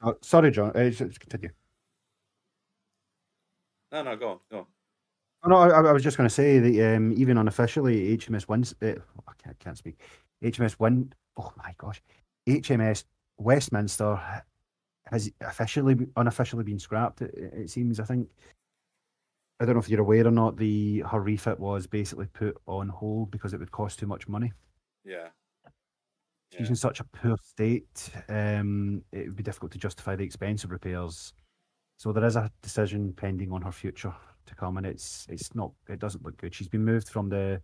[0.00, 0.70] Uh, sorry, John.
[0.70, 1.50] Uh, continue.
[3.92, 4.66] No, no, go on, go on.
[5.44, 8.74] Oh, no, I, I was just going to say that um, even unofficially, HMS Wins.
[8.80, 8.94] Uh,
[9.26, 9.98] I can't, can't speak.
[10.42, 11.12] HMS Win.
[11.36, 12.02] Oh my gosh,
[12.48, 13.04] HMS
[13.38, 14.20] Westminster
[15.10, 17.22] has officially, unofficially been scrapped.
[17.22, 18.00] It, it seems.
[18.00, 18.28] I think
[19.60, 20.56] I don't know if you're aware or not.
[20.56, 24.52] The her refit was basically put on hold because it would cost too much money.
[25.04, 25.28] Yeah.
[26.52, 26.68] She's yeah.
[26.68, 28.10] in such a poor state.
[28.28, 31.32] Um, it would be difficult to justify the expense of repairs.
[31.96, 34.14] So there is a decision pending on her future
[34.46, 35.72] to come, and it's it's not.
[35.88, 36.54] It doesn't look good.
[36.54, 37.60] She's been moved from the.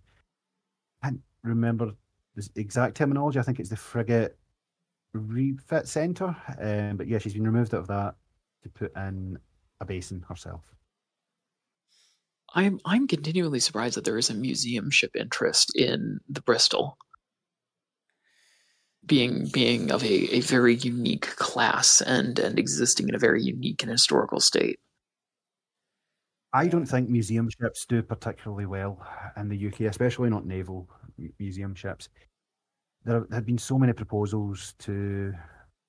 [1.03, 1.93] I can't remember
[2.35, 3.39] the exact terminology.
[3.39, 4.39] I think it's the frigate
[5.13, 6.35] refit centre.
[6.59, 8.15] Um, but yeah, she's been removed out of that
[8.63, 9.39] to put in
[9.81, 10.63] a basin herself.
[12.55, 16.97] I'm I'm continually surprised that there is a museum ship interest in the Bristol.
[19.09, 23.83] Being being of a, a very unique class and and existing in a very unique
[23.83, 24.79] and historical state.
[26.53, 29.05] I don't think museum ships do particularly well
[29.37, 30.89] in the UK, especially not naval
[31.39, 32.09] museum ships.
[33.05, 35.35] There have been so many proposals to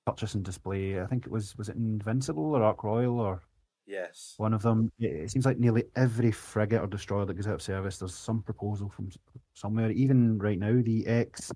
[0.06, 1.00] purchase and display.
[1.00, 3.42] I think it was was it Invincible or Ark Royal or
[3.90, 4.34] Yes.
[4.36, 7.62] One of them, it seems like nearly every frigate or destroyer that goes out of
[7.62, 9.10] service, there's some proposal from
[9.54, 9.90] somewhere.
[9.90, 11.50] Even right now, the ex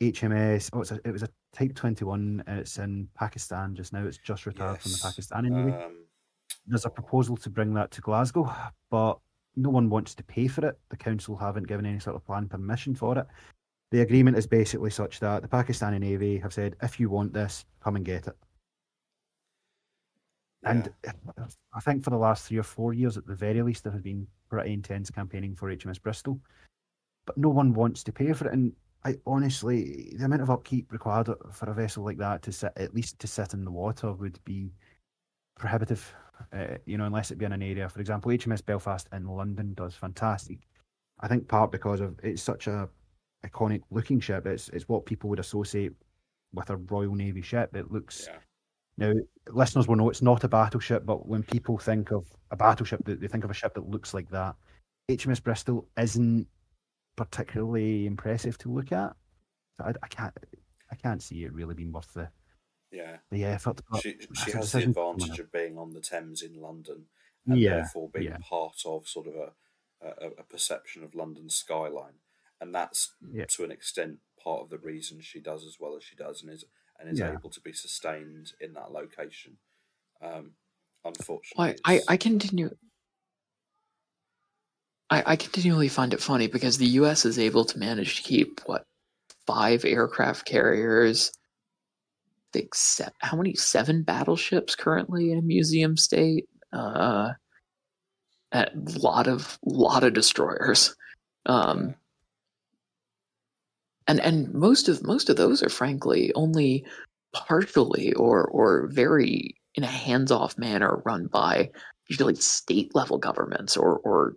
[0.00, 4.04] HMS, oh, it's a, it was a Type 21, it's in Pakistan just now.
[4.04, 4.82] It's just retired yes.
[4.82, 5.72] from the Pakistani Navy.
[5.72, 6.04] Um,
[6.66, 8.52] there's a proposal to bring that to Glasgow,
[8.90, 9.18] but
[9.56, 10.78] no one wants to pay for it.
[10.90, 13.26] The council haven't given any sort of plan permission for it.
[13.90, 17.64] The agreement is basically such that the Pakistani Navy have said, if you want this,
[17.80, 18.36] come and get it.
[20.62, 20.70] Yeah.
[20.70, 20.90] And
[21.72, 24.02] I think for the last three or four years, at the very least, there has
[24.02, 26.38] been pretty intense campaigning for HMS Bristol,
[27.24, 28.52] but no one wants to pay for it.
[28.52, 28.72] And
[29.06, 32.92] I honestly, the amount of upkeep required for a vessel like that to sit, at
[32.92, 34.72] least to sit in the water, would be
[35.56, 36.12] prohibitive.
[36.52, 37.88] Uh, you know, unless it be in an area.
[37.88, 40.58] For example, HMS Belfast in London does fantastic.
[41.20, 42.88] I think part because of it's such a
[43.46, 44.44] iconic looking ship.
[44.44, 45.92] It's it's what people would associate
[46.52, 47.76] with a Royal Navy ship.
[47.76, 48.38] It looks yeah.
[48.98, 53.00] now listeners will know it's not a battleship, but when people think of a battleship,
[53.04, 54.56] they, they think of a ship that looks like that.
[55.08, 56.48] HMS Bristol isn't
[57.16, 59.14] particularly impressive to look at.
[59.80, 60.34] I, I can't
[60.90, 62.28] I can't see it really being worth the
[62.92, 63.80] yeah the effort.
[64.00, 67.06] She she has the advantage of being on the Thames in London
[67.46, 68.38] and yeah, therefore being yeah.
[68.40, 72.20] part of sort of a, a, a perception of London skyline,
[72.60, 73.44] and that's yeah.
[73.48, 76.52] to an extent part of the reason she does as well as she does, and
[76.52, 76.64] is
[76.98, 79.58] and is able to be sustained in that location.
[80.22, 80.52] Um,
[81.04, 82.74] unfortunately, I, I, I continue.
[85.10, 87.24] I, I continually find it funny because the U.S.
[87.24, 88.84] is able to manage to keep what
[89.46, 91.30] five aircraft carriers.
[92.52, 96.48] I think se- how many seven battleships currently in a museum state.
[96.72, 97.32] Uh,
[98.52, 100.94] a lot of lot of destroyers.
[101.46, 101.94] Um,
[104.06, 106.84] and and most of most of those are frankly only
[107.32, 111.70] partially or or very in a hands-off manner run by
[112.08, 114.36] usually state level governments or or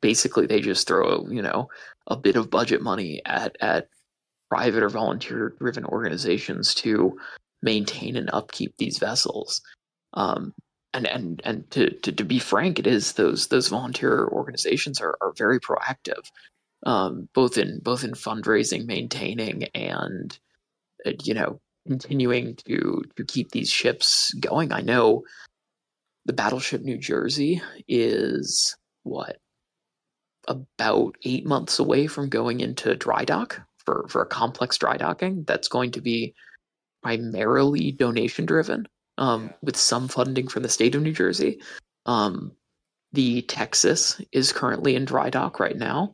[0.00, 1.68] basically they just throw you know
[2.06, 3.88] a bit of budget money at at
[4.50, 7.16] private or volunteer driven organizations to
[7.62, 9.60] maintain and upkeep these vessels.
[10.14, 10.54] Um,
[10.94, 15.16] and and and to, to, to be frank it is those those volunteer organizations are,
[15.20, 16.30] are very proactive
[16.84, 20.38] um, both in both in fundraising maintaining and
[21.04, 24.72] uh, you know continuing to to keep these ships going.
[24.72, 25.24] I know
[26.24, 29.38] the battleship new jersey is what
[30.48, 35.44] about eight months away from going into dry dock for, for a complex dry docking
[35.44, 36.34] that's going to be
[37.02, 38.86] primarily donation driven
[39.18, 41.60] um, with some funding from the state of New Jersey.
[42.04, 42.52] Um,
[43.12, 46.12] the Texas is currently in dry dock right now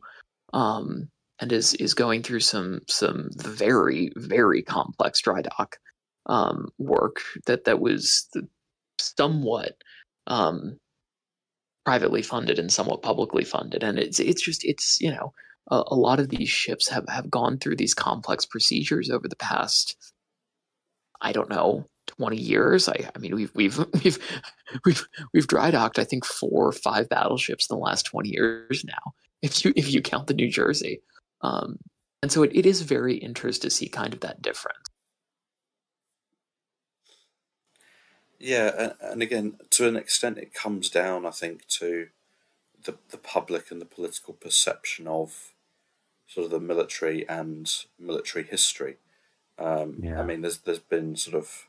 [0.53, 5.77] um, and is, is going through some some very very complex dry dock
[6.27, 8.29] um, work that that was
[8.99, 9.75] somewhat
[10.27, 10.79] um,
[11.85, 13.83] privately funded and somewhat publicly funded.
[13.83, 15.33] And it's it's just it's you know
[15.69, 19.35] a, a, lot of these ships have have gone through these complex procedures over the
[19.35, 19.95] past
[21.21, 22.89] I don't know 20 years.
[22.89, 24.19] I, I mean we've we've we've
[24.85, 28.83] we've we've dry docked I think four or five battleships in the last 20 years
[28.85, 31.01] now if you if you count the New Jersey.
[31.41, 31.77] Um,
[32.21, 34.77] and so it, it is very interesting to see kind of that difference.
[38.43, 42.09] Yeah, and, again, to an extent, it comes down, I think, to
[42.83, 45.53] the the public and the political perception of
[46.27, 48.97] sort of the military and military history.
[49.57, 50.19] Um, yeah.
[50.19, 51.67] I mean, there's there's been sort of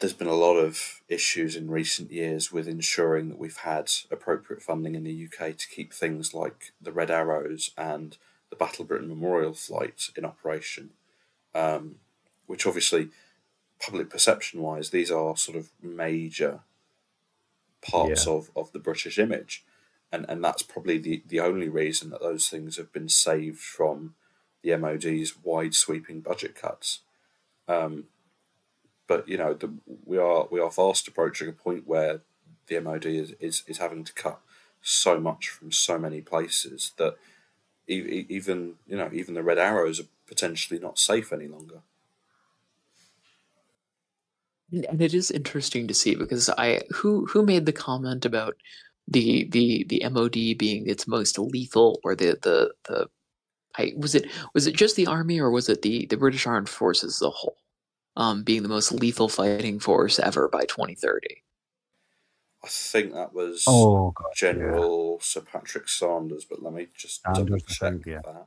[0.00, 4.62] there's been a lot of issues in recent years with ensuring that we've had appropriate
[4.62, 8.18] funding in the UK to keep things like the Red Arrows and
[8.50, 10.90] the Battle Britain Memorial flight in operation,
[11.54, 11.96] um,
[12.46, 13.08] which obviously
[13.80, 16.60] public perception wise, these are sort of major
[17.80, 18.32] parts yeah.
[18.32, 19.64] of, of the British image.
[20.10, 24.14] And and that's probably the, the only reason that those things have been saved from
[24.62, 27.00] the MOD's wide sweeping budget cuts.
[27.68, 28.04] Um,
[29.06, 29.72] but you know, the,
[30.04, 32.20] we are we are fast approaching a point where
[32.68, 34.40] the MOD is, is, is having to cut
[34.80, 37.16] so much from so many places that
[37.86, 41.80] even you know even the red arrows are potentially not safe any longer
[44.72, 48.56] and it is interesting to see because I who who made the comment about
[49.06, 53.08] the the the MOD being its most lethal or the the the
[53.78, 56.68] I was it was it just the army or was it the the British Armed
[56.68, 57.56] Forces as a whole
[58.16, 61.42] um, being the most lethal fighting force ever by 2030?
[62.64, 65.24] I think that was oh, God, General yeah.
[65.24, 68.20] Sir Patrick Sanders, but let me just double check yeah.
[68.24, 68.46] that.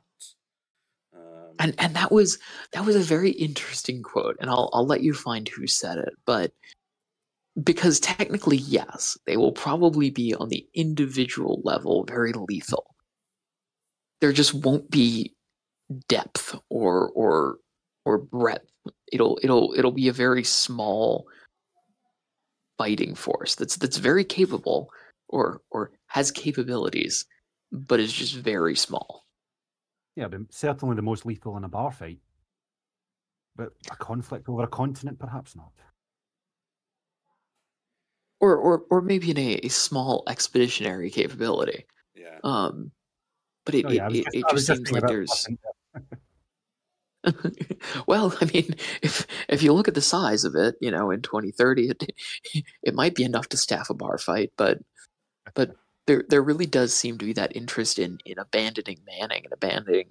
[1.21, 2.37] Um, and and that was
[2.73, 6.13] that was a very interesting quote, and I'll I'll let you find who said it,
[6.25, 6.51] but
[7.61, 12.95] because technically, yes, they will probably be on the individual level very lethal.
[14.21, 15.33] There just won't be
[16.07, 17.57] depth or or
[18.05, 18.71] or breadth.
[19.11, 21.27] It'll it'll it'll be a very small
[22.77, 24.89] fighting force that's that's very capable
[25.27, 27.25] or or has capabilities,
[27.71, 29.25] but is just very small.
[30.15, 32.19] Yeah, but certainly the most lethal in a bar fight.
[33.55, 35.71] But a conflict over a continent, perhaps not.
[38.39, 41.85] Or or or maybe in a, a small expeditionary capability.
[42.15, 42.39] Yeah.
[42.43, 42.91] Um,
[43.65, 45.47] but it, oh, yeah, it, just, it, just seems like there's.
[48.07, 51.21] well, I mean, if if you look at the size of it, you know, in
[51.21, 52.03] 2030, it
[52.83, 54.79] it might be enough to staff a bar fight, but
[55.53, 55.75] but
[56.07, 60.09] there there really does seem to be that interest in in abandoning Manning and abandoning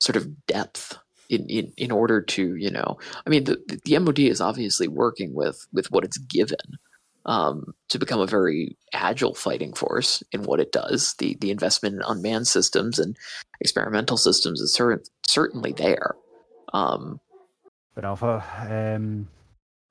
[0.00, 4.20] sort of depth in, in, in order to you know I mean the the MOD
[4.20, 6.78] is obviously working with with what it's given
[7.26, 11.14] um, to become a very agile fighting force in what it does.
[11.18, 13.16] The the investment in unmanned systems and
[13.60, 16.14] experimental systems is cer- certainly there.
[16.72, 17.20] Um,
[17.94, 19.28] but Alpha, um,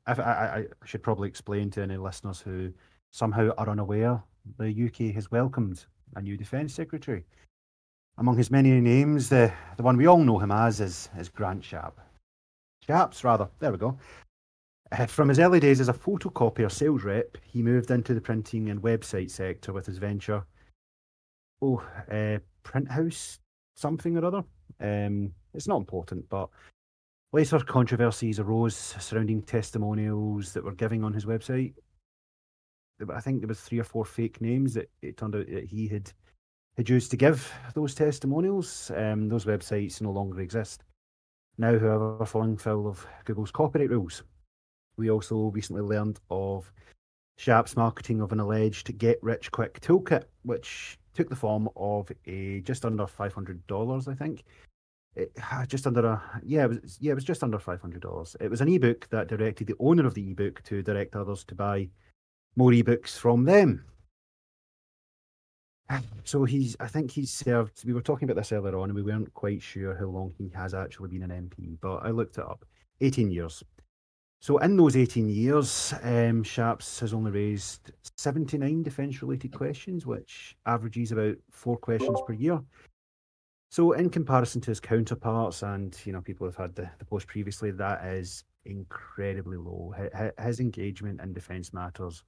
[0.08, 2.74] I, I, I should probably explain to any listeners who
[3.12, 4.24] somehow are unaware
[4.58, 5.86] the UK has welcomed
[6.16, 7.24] a new defence secretary.
[8.18, 11.62] Among his many names, the, the one we all know him as is, is Grant
[11.62, 12.02] Shapps.
[12.88, 13.50] Shapps, rather.
[13.60, 13.98] There we go.
[14.92, 18.70] Uh, from his early days as a photocopier sales rep, he moved into the printing
[18.70, 20.44] and website sector with his venture.
[21.62, 23.40] Oh, uh, Print House,
[23.76, 24.44] something or other.
[24.80, 26.50] Um, it's not important, but
[27.34, 31.74] later controversies arose surrounding testimonials that were giving on his website.
[33.14, 35.88] I think there was three or four fake names that it turned out that he
[35.88, 36.12] had
[36.78, 38.92] had used to give those testimonials.
[38.96, 40.84] Um, those websites no longer exist
[41.58, 44.24] now, however, falling foul of Google's copyright rules.
[44.98, 46.72] We also recently learned of
[47.38, 52.62] Shapps's marketing of an alleged get rich quick toolkit, which took the form of a
[52.62, 54.44] just under five hundred dollars, I think.
[55.16, 55.36] It,
[55.68, 58.36] just under a yeah, it was yeah, it was just under five hundred dollars.
[58.40, 61.56] It was an ebook that directed the owner of the ebook to direct others to
[61.56, 61.90] buy
[62.58, 63.86] more ebooks from them.
[66.26, 67.86] So he's, I think he's served.
[67.86, 70.50] We were talking about this earlier on, and we weren't quite sure how long he
[70.50, 72.66] has actually been an MP, but I looked it up.
[73.00, 73.64] 18 years.
[74.42, 81.38] So in those 18 years, um, has only raised 79 defence-related questions, which averages about
[81.50, 82.60] four questions per year.
[83.70, 87.28] So in comparison to his counterparts and you know people who've had the, the post
[87.28, 89.94] previously, that is incredibly low.
[90.40, 92.24] His engagement in defence matters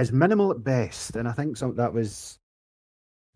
[0.00, 2.38] is minimal at best, and I think some, that was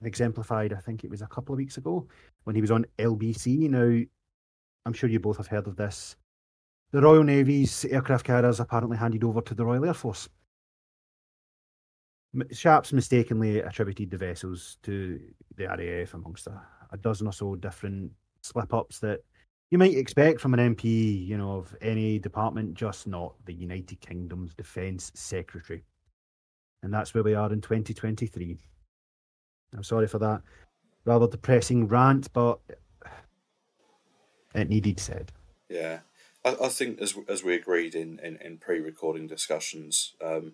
[0.02, 0.72] exemplified.
[0.72, 2.06] I think it was a couple of weeks ago
[2.44, 3.70] when he was on LBC.
[3.70, 4.04] Now,
[4.84, 6.16] I'm sure you both have heard of this
[6.92, 10.28] the Royal Navy's aircraft carriers apparently handed over to the Royal Air Force.
[12.52, 15.18] Shapps mistakenly attributed the vessels to
[15.56, 16.60] the RAF amongst a,
[16.92, 18.10] a dozen or so different
[18.42, 19.20] slip ups that
[19.70, 24.00] you might expect from an MP, you know, of any department, just not the United
[24.00, 25.82] Kingdom's Defence Secretary.
[26.82, 28.58] And that's where we are in 2023.
[29.74, 30.42] I'm sorry for that
[31.04, 32.60] rather depressing rant, but
[34.54, 35.32] it needed said.
[35.68, 36.00] Yeah.
[36.44, 40.52] I, I think as as we agreed in, in, in pre recording discussions, um,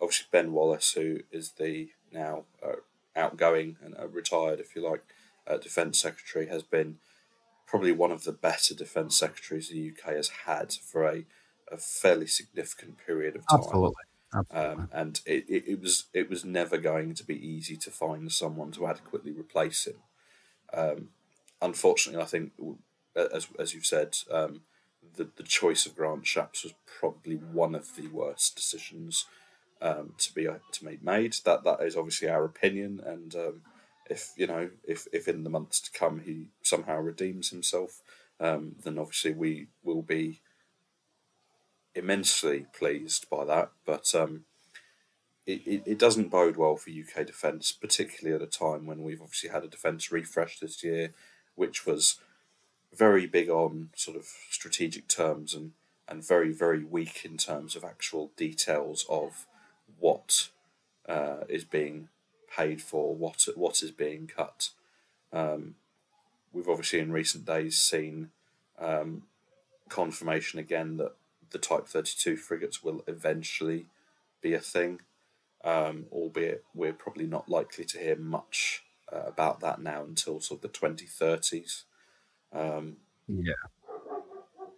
[0.00, 2.76] obviously Ben Wallace, who is the now uh,
[3.16, 5.02] outgoing and uh, retired, if you like,
[5.46, 6.98] uh, Defence Secretary, has been
[7.66, 11.24] probably one of the better Defence Secretaries the UK has had for a,
[11.70, 13.60] a fairly significant period of time.
[13.60, 13.94] Absolutely.
[14.32, 18.30] Um, and it, it, it, was it was never going to be easy to find
[18.30, 19.96] someone to adequately replace him.
[20.72, 21.08] Um,
[21.60, 22.52] unfortunately, I think,
[23.16, 24.62] as as you've said, um,
[25.16, 29.26] the, the choice of Grant Shapps was probably one of the worst decisions
[29.82, 31.36] um, to be uh, to be made.
[31.44, 33.62] That that is obviously our opinion, and um,
[34.08, 38.02] if you know if if in the months to come he somehow redeems himself,
[38.38, 40.40] um, then obviously we will be
[41.94, 43.70] immensely pleased by that.
[43.84, 44.44] But um,
[45.46, 49.22] it, it, it doesn't bode well for UK defence, particularly at a time when we've
[49.22, 51.12] obviously had a defence refresh this year,
[51.54, 52.18] which was
[52.94, 55.72] very big on sort of strategic terms and,
[56.08, 59.46] and very, very weak in terms of actual details of
[59.98, 60.48] what
[61.08, 62.08] uh, is being
[62.56, 64.70] paid for, what what is being cut.
[65.32, 65.76] Um,
[66.52, 68.30] we've obviously in recent days seen
[68.78, 69.22] um,
[69.88, 71.12] confirmation again that
[71.50, 73.86] the Type 32 frigates will eventually
[74.40, 75.00] be a thing,
[75.64, 80.64] um, albeit we're probably not likely to hear much uh, about that now until sort
[80.64, 81.84] of the 2030s.
[82.52, 82.96] Um,
[83.28, 83.52] yeah.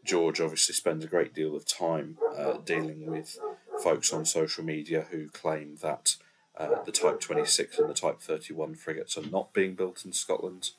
[0.05, 3.39] George obviously spends a great deal of time uh, dealing with
[3.83, 6.17] folks on social media who claim that
[6.57, 10.71] uh, the Type 26 and the Type 31 frigates are not being built in Scotland.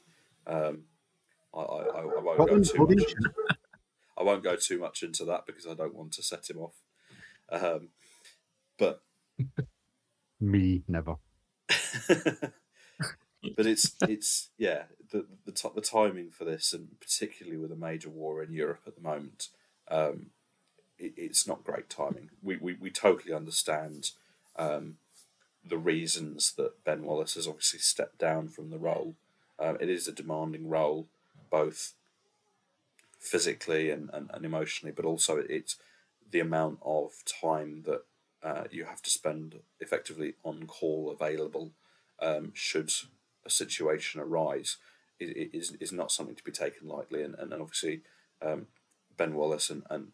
[0.45, 0.83] Um,
[1.53, 3.13] I, I, I, won't go too much.
[4.23, 6.75] I won't go too much into that because I don't want to set him off.
[7.51, 7.89] Um,
[8.77, 9.01] but
[10.39, 11.15] me never.
[12.07, 17.75] but it's it's yeah the the, t- the timing for this, and particularly with a
[17.75, 19.49] major war in Europe at the moment,
[19.91, 20.27] um,
[20.97, 22.29] it, it's not great timing.
[22.41, 24.11] We we, we totally understand
[24.55, 24.95] um,
[25.65, 29.15] the reasons that Ben Wallace has obviously stepped down from the role.
[29.59, 31.07] Um, it is a demanding role,
[31.51, 31.93] both
[33.23, 35.77] physically and, and, and emotionally, but also it's
[36.31, 38.01] the amount of time that
[38.43, 41.71] uh, you have to spend effectively on call available
[42.21, 42.91] um, should
[43.45, 44.77] a situation arise
[45.19, 47.23] is, is not something to be taken lightly.
[47.23, 48.01] And, and obviously,
[48.41, 48.67] um,
[49.15, 50.09] Ben Wallace and, and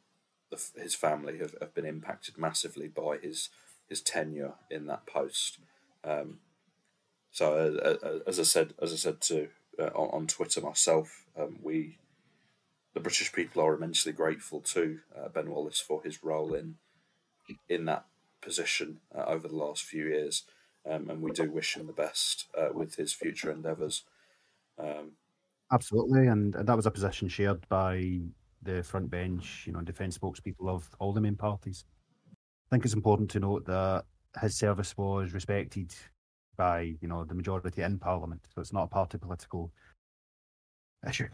[0.52, 3.50] the, his family have, have been impacted massively by his
[3.88, 5.58] his tenure in that post.
[6.04, 6.38] Um,
[7.32, 7.54] so,
[7.84, 9.48] uh, uh, as I said, as I said to
[9.80, 11.98] uh, on, on, Twitter myself, um, we
[13.00, 16.76] the British people are immensely grateful to uh, Ben Wallace for his role in
[17.70, 18.06] in that
[18.42, 20.44] position uh, over the last few years,
[20.86, 24.04] um, and we do wish him the best uh, with his future endeavours.
[24.78, 25.14] Um,
[25.72, 28.20] Absolutely, and, and that was a position shared by
[28.62, 31.86] the front bench, you know, defence spokespeople of all the main parties.
[32.32, 34.04] I think it's important to note that
[34.42, 35.96] his service was respected
[36.58, 39.72] by, you know, the majority in Parliament, so it's not a party political
[41.08, 41.30] issue.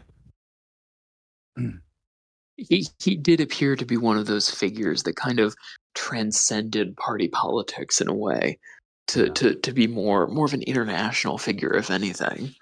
[2.56, 5.54] he he did appear to be one of those figures that kind of
[5.94, 8.58] transcended party politics in a way
[9.08, 9.32] to, yeah.
[9.32, 12.54] to, to be more more of an international figure, if anything.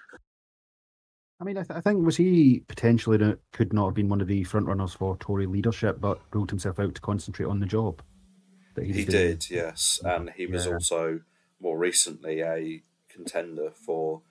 [1.39, 4.27] I mean, I, th- I, think was he potentially could not have been one of
[4.27, 8.01] the front runners for Tory leadership, but ruled himself out to concentrate on the job.
[8.75, 10.73] That he, he did, yes, mm, and he was yeah.
[10.73, 11.21] also
[11.59, 14.21] more recently a contender for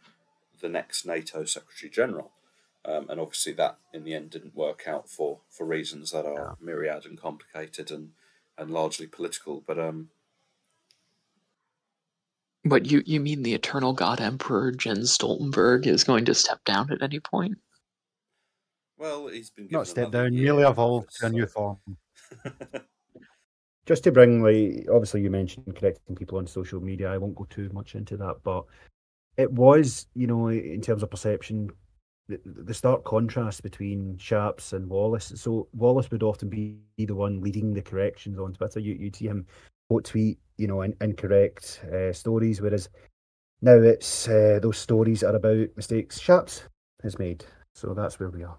[0.61, 2.31] the next NATO Secretary General.
[2.87, 6.57] Um, and obviously, that in the end didn't work out for, for reasons that are
[6.61, 6.67] yeah.
[6.67, 8.11] myriad and complicated and,
[8.59, 9.63] and largely political.
[9.67, 10.11] But um,
[12.65, 16.91] but you you mean the eternal god emperor Jens Stoltenberg is going to step down
[16.93, 17.59] at any point?
[18.97, 21.79] Well, he's been not step down, merely evolved to a new form.
[23.87, 27.13] Just to bring, like, obviously, you mentioned correcting people on social media.
[27.13, 28.65] I won't go too much into that, but
[29.37, 31.71] it was, you know, in terms of perception,
[32.29, 35.33] the, the stark contrast between Shapps and Wallace.
[35.37, 38.81] So Wallace would often be the one leading the corrections on Twitter.
[38.81, 39.47] You, you'd see him
[39.89, 42.89] quote tweet, you know, in, incorrect uh, stories, whereas
[43.61, 46.63] now it's uh, those stories are about mistakes Shapps
[47.03, 47.45] has made.
[47.75, 48.57] So that's where we are.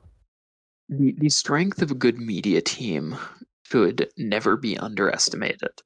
[0.89, 3.15] The, the strength of a good media team
[3.63, 5.81] should never be underestimated.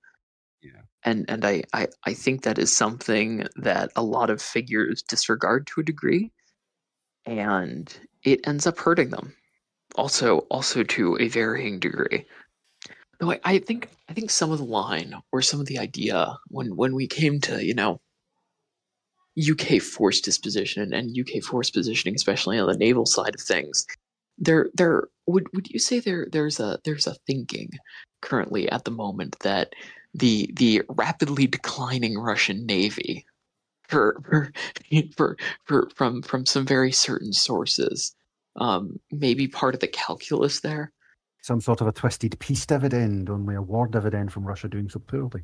[0.61, 0.81] Yeah.
[1.03, 5.67] And and I, I, I think that is something that a lot of figures disregard
[5.67, 6.33] to a degree
[7.29, 9.35] and it ends up hurting them.
[9.95, 12.25] Also also to a varying degree.
[13.21, 16.37] No I, I think i think some of the line or some of the idea
[16.47, 17.99] when when we came to you know
[19.51, 23.85] uk force disposition and uk force positioning especially on the naval side of things
[24.37, 27.69] there there would would you say there there's a there's a thinking
[28.21, 29.73] currently at the moment that
[30.13, 33.25] the the rapidly declining russian navy
[33.89, 34.51] for for
[35.17, 38.15] for, for from from some very certain sources.
[38.55, 40.91] Um, maybe part of the calculus there.
[41.41, 44.99] Some sort of a twisted peace dividend, only a war dividend from Russia doing so
[44.99, 45.43] poorly.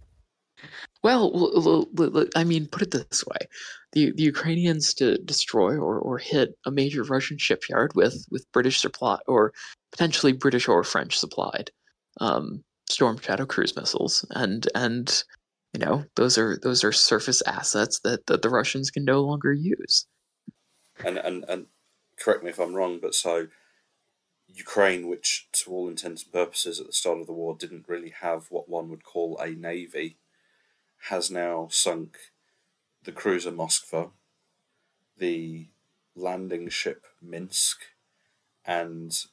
[1.04, 1.88] Well,
[2.36, 3.48] I mean, put it this way:
[3.92, 8.80] the the Ukrainians to destroy or, or hit a major Russian shipyard with with British
[8.80, 9.54] supply or
[9.92, 11.72] potentially British or French supplied
[12.20, 15.24] um, Storm Shadow cruise missiles, and and
[15.76, 19.52] you know those are those are surface assets that, that the Russians can no longer
[19.52, 20.08] use.
[21.04, 21.66] And and and
[22.18, 23.48] correct me if I'm wrong, but so
[24.48, 28.14] Ukraine, which to all intents and purposes at the start of the war didn't really
[28.22, 30.16] have what one would call a navy,
[31.10, 32.18] has now sunk
[33.04, 34.12] the cruiser Moskva,
[35.18, 35.68] the
[36.16, 37.82] landing ship Minsk,
[38.66, 39.26] and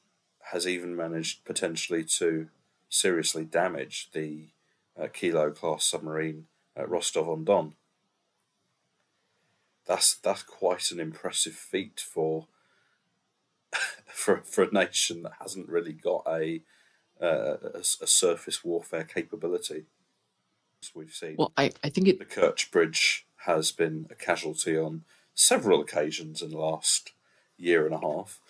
[0.50, 2.48] has even managed potentially to
[2.88, 4.48] seriously damage the
[5.08, 6.46] Kilo class submarine
[6.76, 7.74] at Rostov on Don.
[9.86, 12.46] That's that's quite an impressive feat for
[14.06, 16.62] for for a nation that hasn't really got a
[17.20, 19.84] uh, a, a, surface warfare capability.
[20.94, 21.36] We've seen.
[21.38, 22.18] Well, I, I think it...
[22.18, 27.12] the Kerch Bridge has been a casualty on several occasions in the last
[27.56, 28.40] year and a half.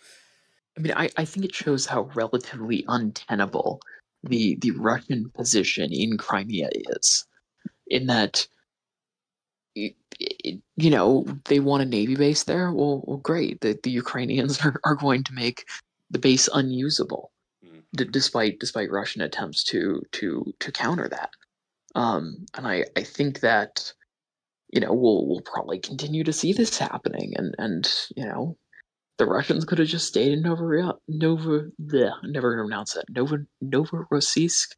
[0.77, 3.83] I mean, I, I think it shows how relatively untenable
[4.23, 7.27] the the Russian position in Crimea is,
[7.87, 8.47] in that
[9.75, 12.73] you know they want a navy base there.
[12.73, 13.61] Well, well great.
[13.61, 15.67] The the Ukrainians are, are going to make
[16.11, 17.33] the base unusable,
[17.65, 17.83] mm.
[17.95, 21.31] d- despite despite Russian attempts to to to counter that.
[21.95, 23.93] Um, and I I think that
[24.73, 28.57] you know, we'll we'll probably continue to see this happening, and and you know,
[29.23, 31.71] the Russians could have just stayed in Nova Nova.
[31.79, 34.75] Never pronounce that Nova Novorossiysk.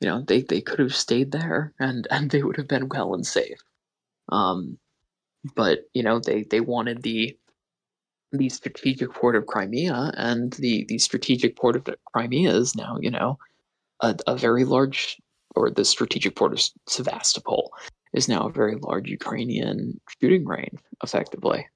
[0.00, 3.14] You know, they they could have stayed there, and and they would have been well
[3.14, 3.60] and safe.
[4.30, 4.78] Um,
[5.54, 7.38] but you know, they they wanted the
[8.32, 13.12] the strategic port of Crimea, and the the strategic port of Crimea is now you
[13.12, 13.38] know
[14.00, 15.16] a, a very large,
[15.54, 17.72] or the strategic port of Sevastopol
[18.14, 21.68] is now a very large Ukrainian shooting range, effectively.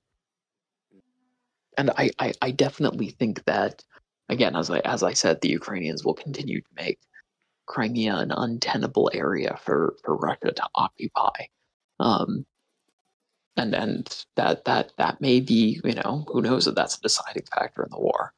[1.79, 3.85] And I, I, I definitely think that,
[4.29, 6.99] again, as I as I said, the Ukrainians will continue to make
[7.67, 11.47] Crimea an untenable area for, for Russia to occupy.
[12.01, 12.45] Um,
[13.57, 17.45] and and that that that may be, you know, who knows if that's a deciding
[17.55, 18.33] factor in the war.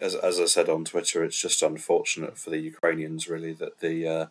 [0.00, 4.06] As, as I said on Twitter, it's just unfortunate for the Ukrainians, really, that the
[4.06, 4.26] uh,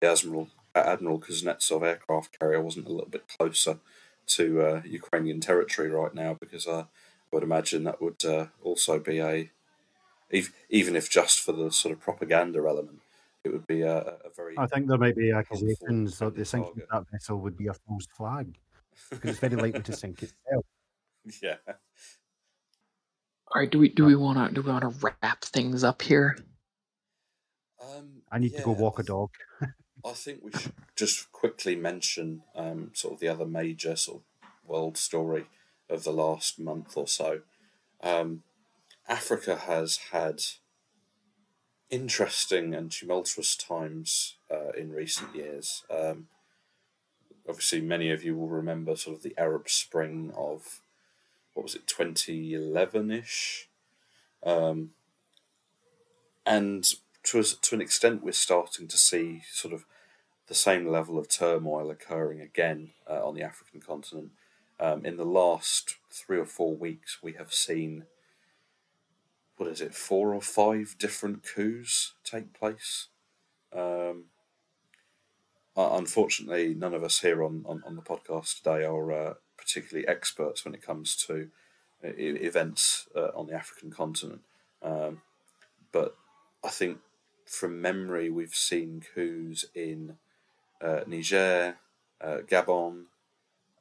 [0.00, 3.78] the Admiral Admiral Kuznetsov aircraft carrier wasn't a little bit closer
[4.26, 6.86] to uh, Ukrainian territory right now, because uh, I
[7.32, 9.50] would imagine that would uh, also be a
[10.70, 13.00] even if just for the sort of propaganda element,
[13.44, 14.54] it would be a, a very.
[14.58, 17.74] I think there might be accusations that the sinking of that vessel would be a
[17.74, 18.58] false flag
[19.10, 20.64] because it's very likely to sink itself.
[21.42, 21.56] Yeah.
[23.48, 23.70] All right.
[23.70, 26.36] Do we do we want to do we want to wrap things up here?
[27.82, 29.30] Um, I need yeah, to go walk a dog.
[30.04, 34.68] I think we should just quickly mention um, sort of the other major sort of
[34.68, 35.46] world story
[35.88, 37.40] of the last month or so.
[38.02, 38.42] Um,
[39.08, 40.42] Africa has had
[41.90, 45.84] interesting and tumultuous times uh, in recent years.
[45.90, 46.28] Um,
[47.48, 50.80] obviously, many of you will remember sort of the Arab Spring of
[51.54, 53.68] what was it, twenty eleven ish,
[54.42, 54.90] um,
[56.44, 56.84] and
[57.22, 59.84] to to an extent, we're starting to see sort of
[60.46, 64.30] the same level of turmoil occurring again uh, on the African continent.
[64.78, 68.04] Um, in the last three or four weeks, we have seen
[69.56, 73.08] what is it, four or five different coups take place.
[73.72, 74.24] Um,
[75.76, 80.64] unfortunately, none of us here on, on, on the podcast today are uh, particularly experts
[80.64, 81.50] when it comes to
[82.04, 84.42] uh, events uh, on the African continent.
[84.82, 85.22] Um,
[85.92, 86.16] but
[86.64, 86.98] I think
[87.46, 90.16] from memory, we've seen coups in
[90.80, 91.76] uh, Niger,
[92.20, 93.04] uh, Gabon.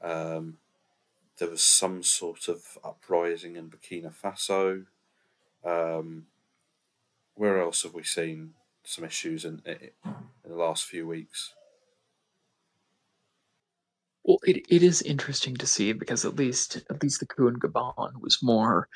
[0.01, 0.57] Um,
[1.37, 4.85] there was some sort of uprising in Burkina Faso.
[5.63, 6.27] Um,
[7.35, 9.89] where else have we seen some issues in, in,
[10.45, 11.53] the last few weeks?
[14.23, 17.55] Well, it, it is interesting to see because at least at least the coup in
[17.55, 18.87] Gabon was more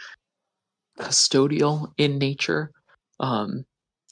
[0.97, 2.71] custodial in nature.
[3.19, 3.65] Um,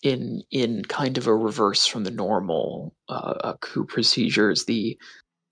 [0.06, 4.98] in in kind of a reverse from the normal uh, uh, coup procedures, the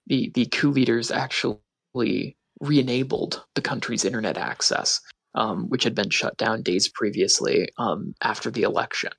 [0.06, 5.00] the the coup leaders actually re-enabled the country's internet access,
[5.34, 9.10] um, which had been shut down days previously um, after the election.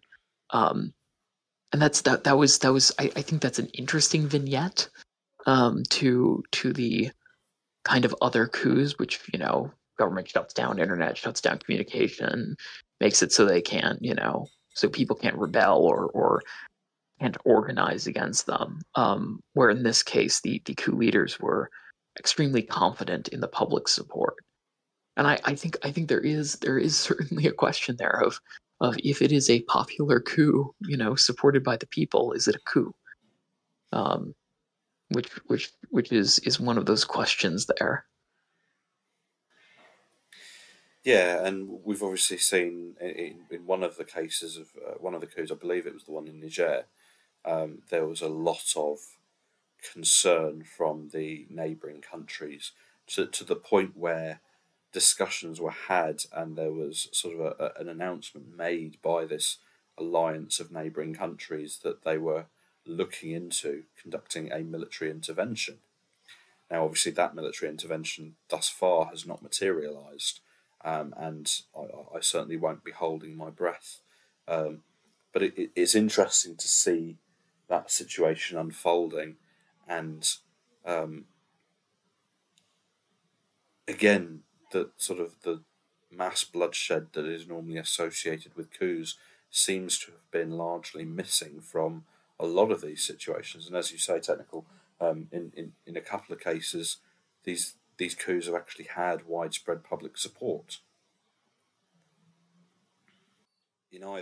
[0.51, 0.93] Um,
[1.73, 4.87] and that's that that was that was I, I think that's an interesting vignette
[5.45, 7.11] um, to to the
[7.83, 9.69] kind of other coups, which you know
[9.99, 12.55] government shuts down internet, shuts down communication,
[13.01, 16.41] makes it so they can't you know so people can't rebel or or
[17.19, 18.81] can't organize against them.
[18.95, 21.69] Um, where in this case, the the coup leaders were
[22.19, 24.35] extremely confident in the public support,
[25.17, 28.39] and I, I think I think there is there is certainly a question there of
[28.81, 32.55] of if it is a popular coup, you know, supported by the people, is it
[32.55, 32.93] a coup?
[33.93, 34.33] Um,
[35.09, 38.05] which which which is is one of those questions there.
[41.05, 45.21] Yeah, and we've obviously seen in, in one of the cases of uh, one of
[45.21, 46.85] the coups, I believe it was the one in Niger,
[47.45, 48.97] um, there was a lot of
[49.93, 52.71] concern from the neighbouring countries
[53.05, 54.39] to, to the point where
[54.91, 59.57] discussions were had and there was sort of a, a, an announcement made by this
[59.99, 62.45] alliance of neighbouring countries that they were
[62.87, 65.77] looking into conducting a military intervention.
[66.71, 70.39] Now, obviously, that military intervention thus far has not materialised,
[70.85, 74.01] um, and I, I, certainly won't be holding my breath.
[74.47, 74.83] Um,
[75.33, 77.17] but it, it, it's interesting to see
[77.67, 79.37] that situation unfolding,
[79.87, 80.29] and
[80.85, 81.25] um,
[83.87, 85.63] again, the sort of the
[86.11, 89.15] mass bloodshed that is normally associated with coups
[89.49, 92.03] seems to have been largely missing from
[92.39, 93.65] a lot of these situations.
[93.65, 94.65] And as you say, technical
[95.01, 96.97] um, in, in in a couple of cases,
[97.43, 100.79] these these coups have actually had widespread public support.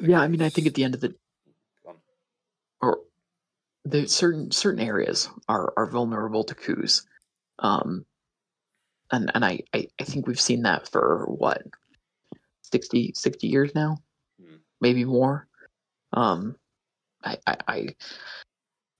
[0.10, 1.16] Yeah, I mean, I think at the end of the
[2.82, 3.00] or
[3.86, 7.06] the certain certain areas are are vulnerable to coups,
[7.60, 8.06] um,
[9.12, 11.64] and and I, I I think we've seen that for what?
[12.72, 13.98] 60, 60 years now,
[14.42, 14.58] mm.
[14.82, 15.48] maybe more.
[16.12, 16.56] Um,
[17.24, 17.88] I, I, I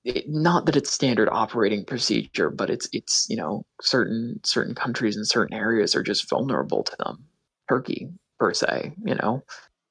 [0.04, 5.16] it, not that it's standard operating procedure, but it's it's you know certain certain countries
[5.16, 7.26] and certain areas are just vulnerable to them.
[7.70, 9.44] Turkey, per se, you know,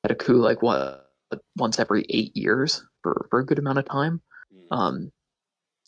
[0.03, 1.11] had a coup like what
[1.57, 4.21] once every eight years for, for a good amount of time.
[4.55, 4.77] Mm.
[4.77, 5.13] Um,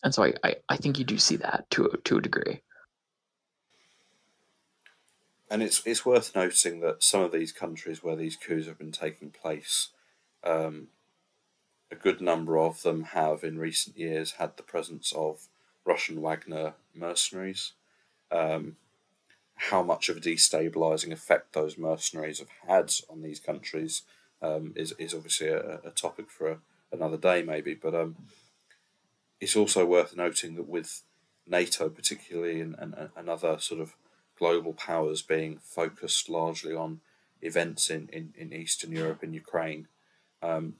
[0.03, 2.61] and so I, I, I think you do see that to a, to a degree.
[5.49, 8.91] And it's it's worth noting that some of these countries where these coups have been
[8.91, 9.89] taking place,
[10.43, 10.87] um,
[11.95, 15.47] a good number of them have in recent years had the presence of
[15.85, 17.73] Russian Wagner mercenaries.
[18.31, 18.75] Um,
[19.55, 24.01] how much of a destabilizing effect those mercenaries have had on these countries
[24.41, 26.57] um, is is obviously a, a topic for a,
[26.91, 27.73] another day, maybe.
[27.73, 28.15] But um,
[29.39, 31.03] it's also worth noting that with
[31.47, 33.95] NATO, particularly, and, and, and other sort of
[34.37, 36.99] global powers being focused largely on
[37.41, 39.87] events in, in, in Eastern Europe and Ukraine,
[40.41, 40.73] um,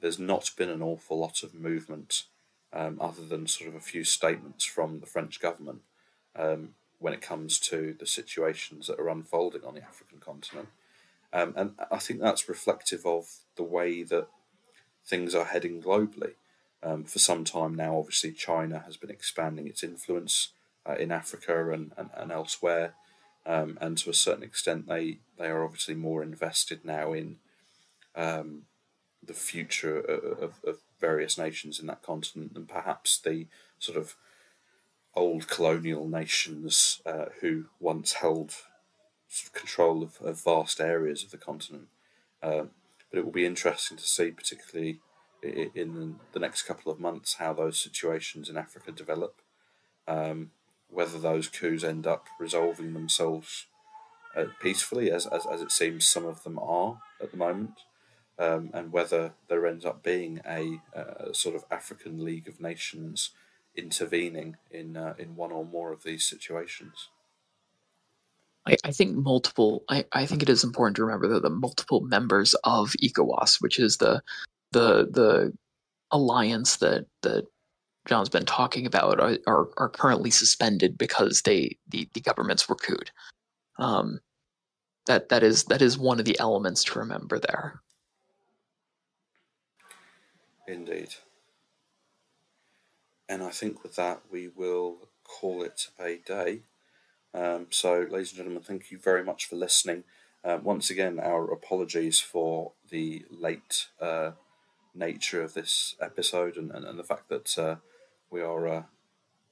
[0.00, 2.24] there's not been an awful lot of movement
[2.72, 5.80] um, other than sort of a few statements from the French government
[6.36, 10.68] um, when it comes to the situations that are unfolding on the African continent.
[11.32, 14.28] Um, and I think that's reflective of the way that
[15.04, 16.32] things are heading globally.
[16.82, 20.50] Um, for some time now, obviously, China has been expanding its influence
[20.88, 22.94] uh, in Africa and, and, and elsewhere.
[23.44, 27.36] Um, and to a certain extent, they, they are obviously more invested now in
[28.14, 28.62] um,
[29.24, 33.46] the future of, of various nations in that continent than perhaps the
[33.78, 34.14] sort of
[35.14, 38.52] old colonial nations uh, who once held
[39.28, 41.88] sort of control of, of, vast areas of the continent.
[42.42, 42.70] Um,
[43.10, 45.00] but it will be interesting to see, particularly
[45.42, 49.40] in the next couple of months, how those situations in Africa develop.
[50.06, 50.50] Um,
[50.90, 53.66] whether those coups end up resolving themselves
[54.34, 57.80] uh, peacefully, as, as, as it seems some of them are at the moment,
[58.38, 63.30] um, and whether there ends up being a uh, sort of African League of Nations
[63.74, 67.08] intervening in uh, in one or more of these situations.
[68.66, 69.84] I, I think multiple.
[69.88, 73.78] I, I think it is important to remember that the multiple members of ECOWAS, which
[73.78, 74.22] is the
[74.72, 75.52] the the
[76.10, 77.44] alliance that that
[78.06, 82.76] John's been talking about, are are, are currently suspended because they the, the governments were
[82.76, 83.12] couped.
[83.78, 84.20] Um,
[85.06, 87.80] that that is that is one of the elements to remember there.
[90.68, 91.14] Indeed.
[93.26, 96.60] And I think with that we will call it a day.
[97.32, 100.04] Um, so, ladies and gentlemen, thank you very much for listening.
[100.44, 104.32] Uh, once again, our apologies for the late uh,
[104.94, 107.76] nature of this episode and, and, and the fact that uh,
[108.30, 108.82] we are uh,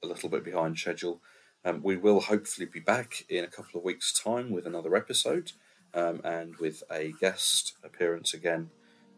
[0.03, 1.19] a little bit behind schedule.
[1.65, 5.53] Um, we will hopefully be back in a couple of weeks' time with another episode
[5.95, 8.69] um, and with a guest appearance again.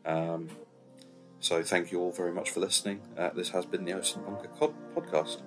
[0.06, 0.50] Um,
[1.40, 3.02] so, thank you all very much for listening.
[3.18, 4.50] Uh, this has been the OSINT Bunker
[4.96, 5.42] podcast.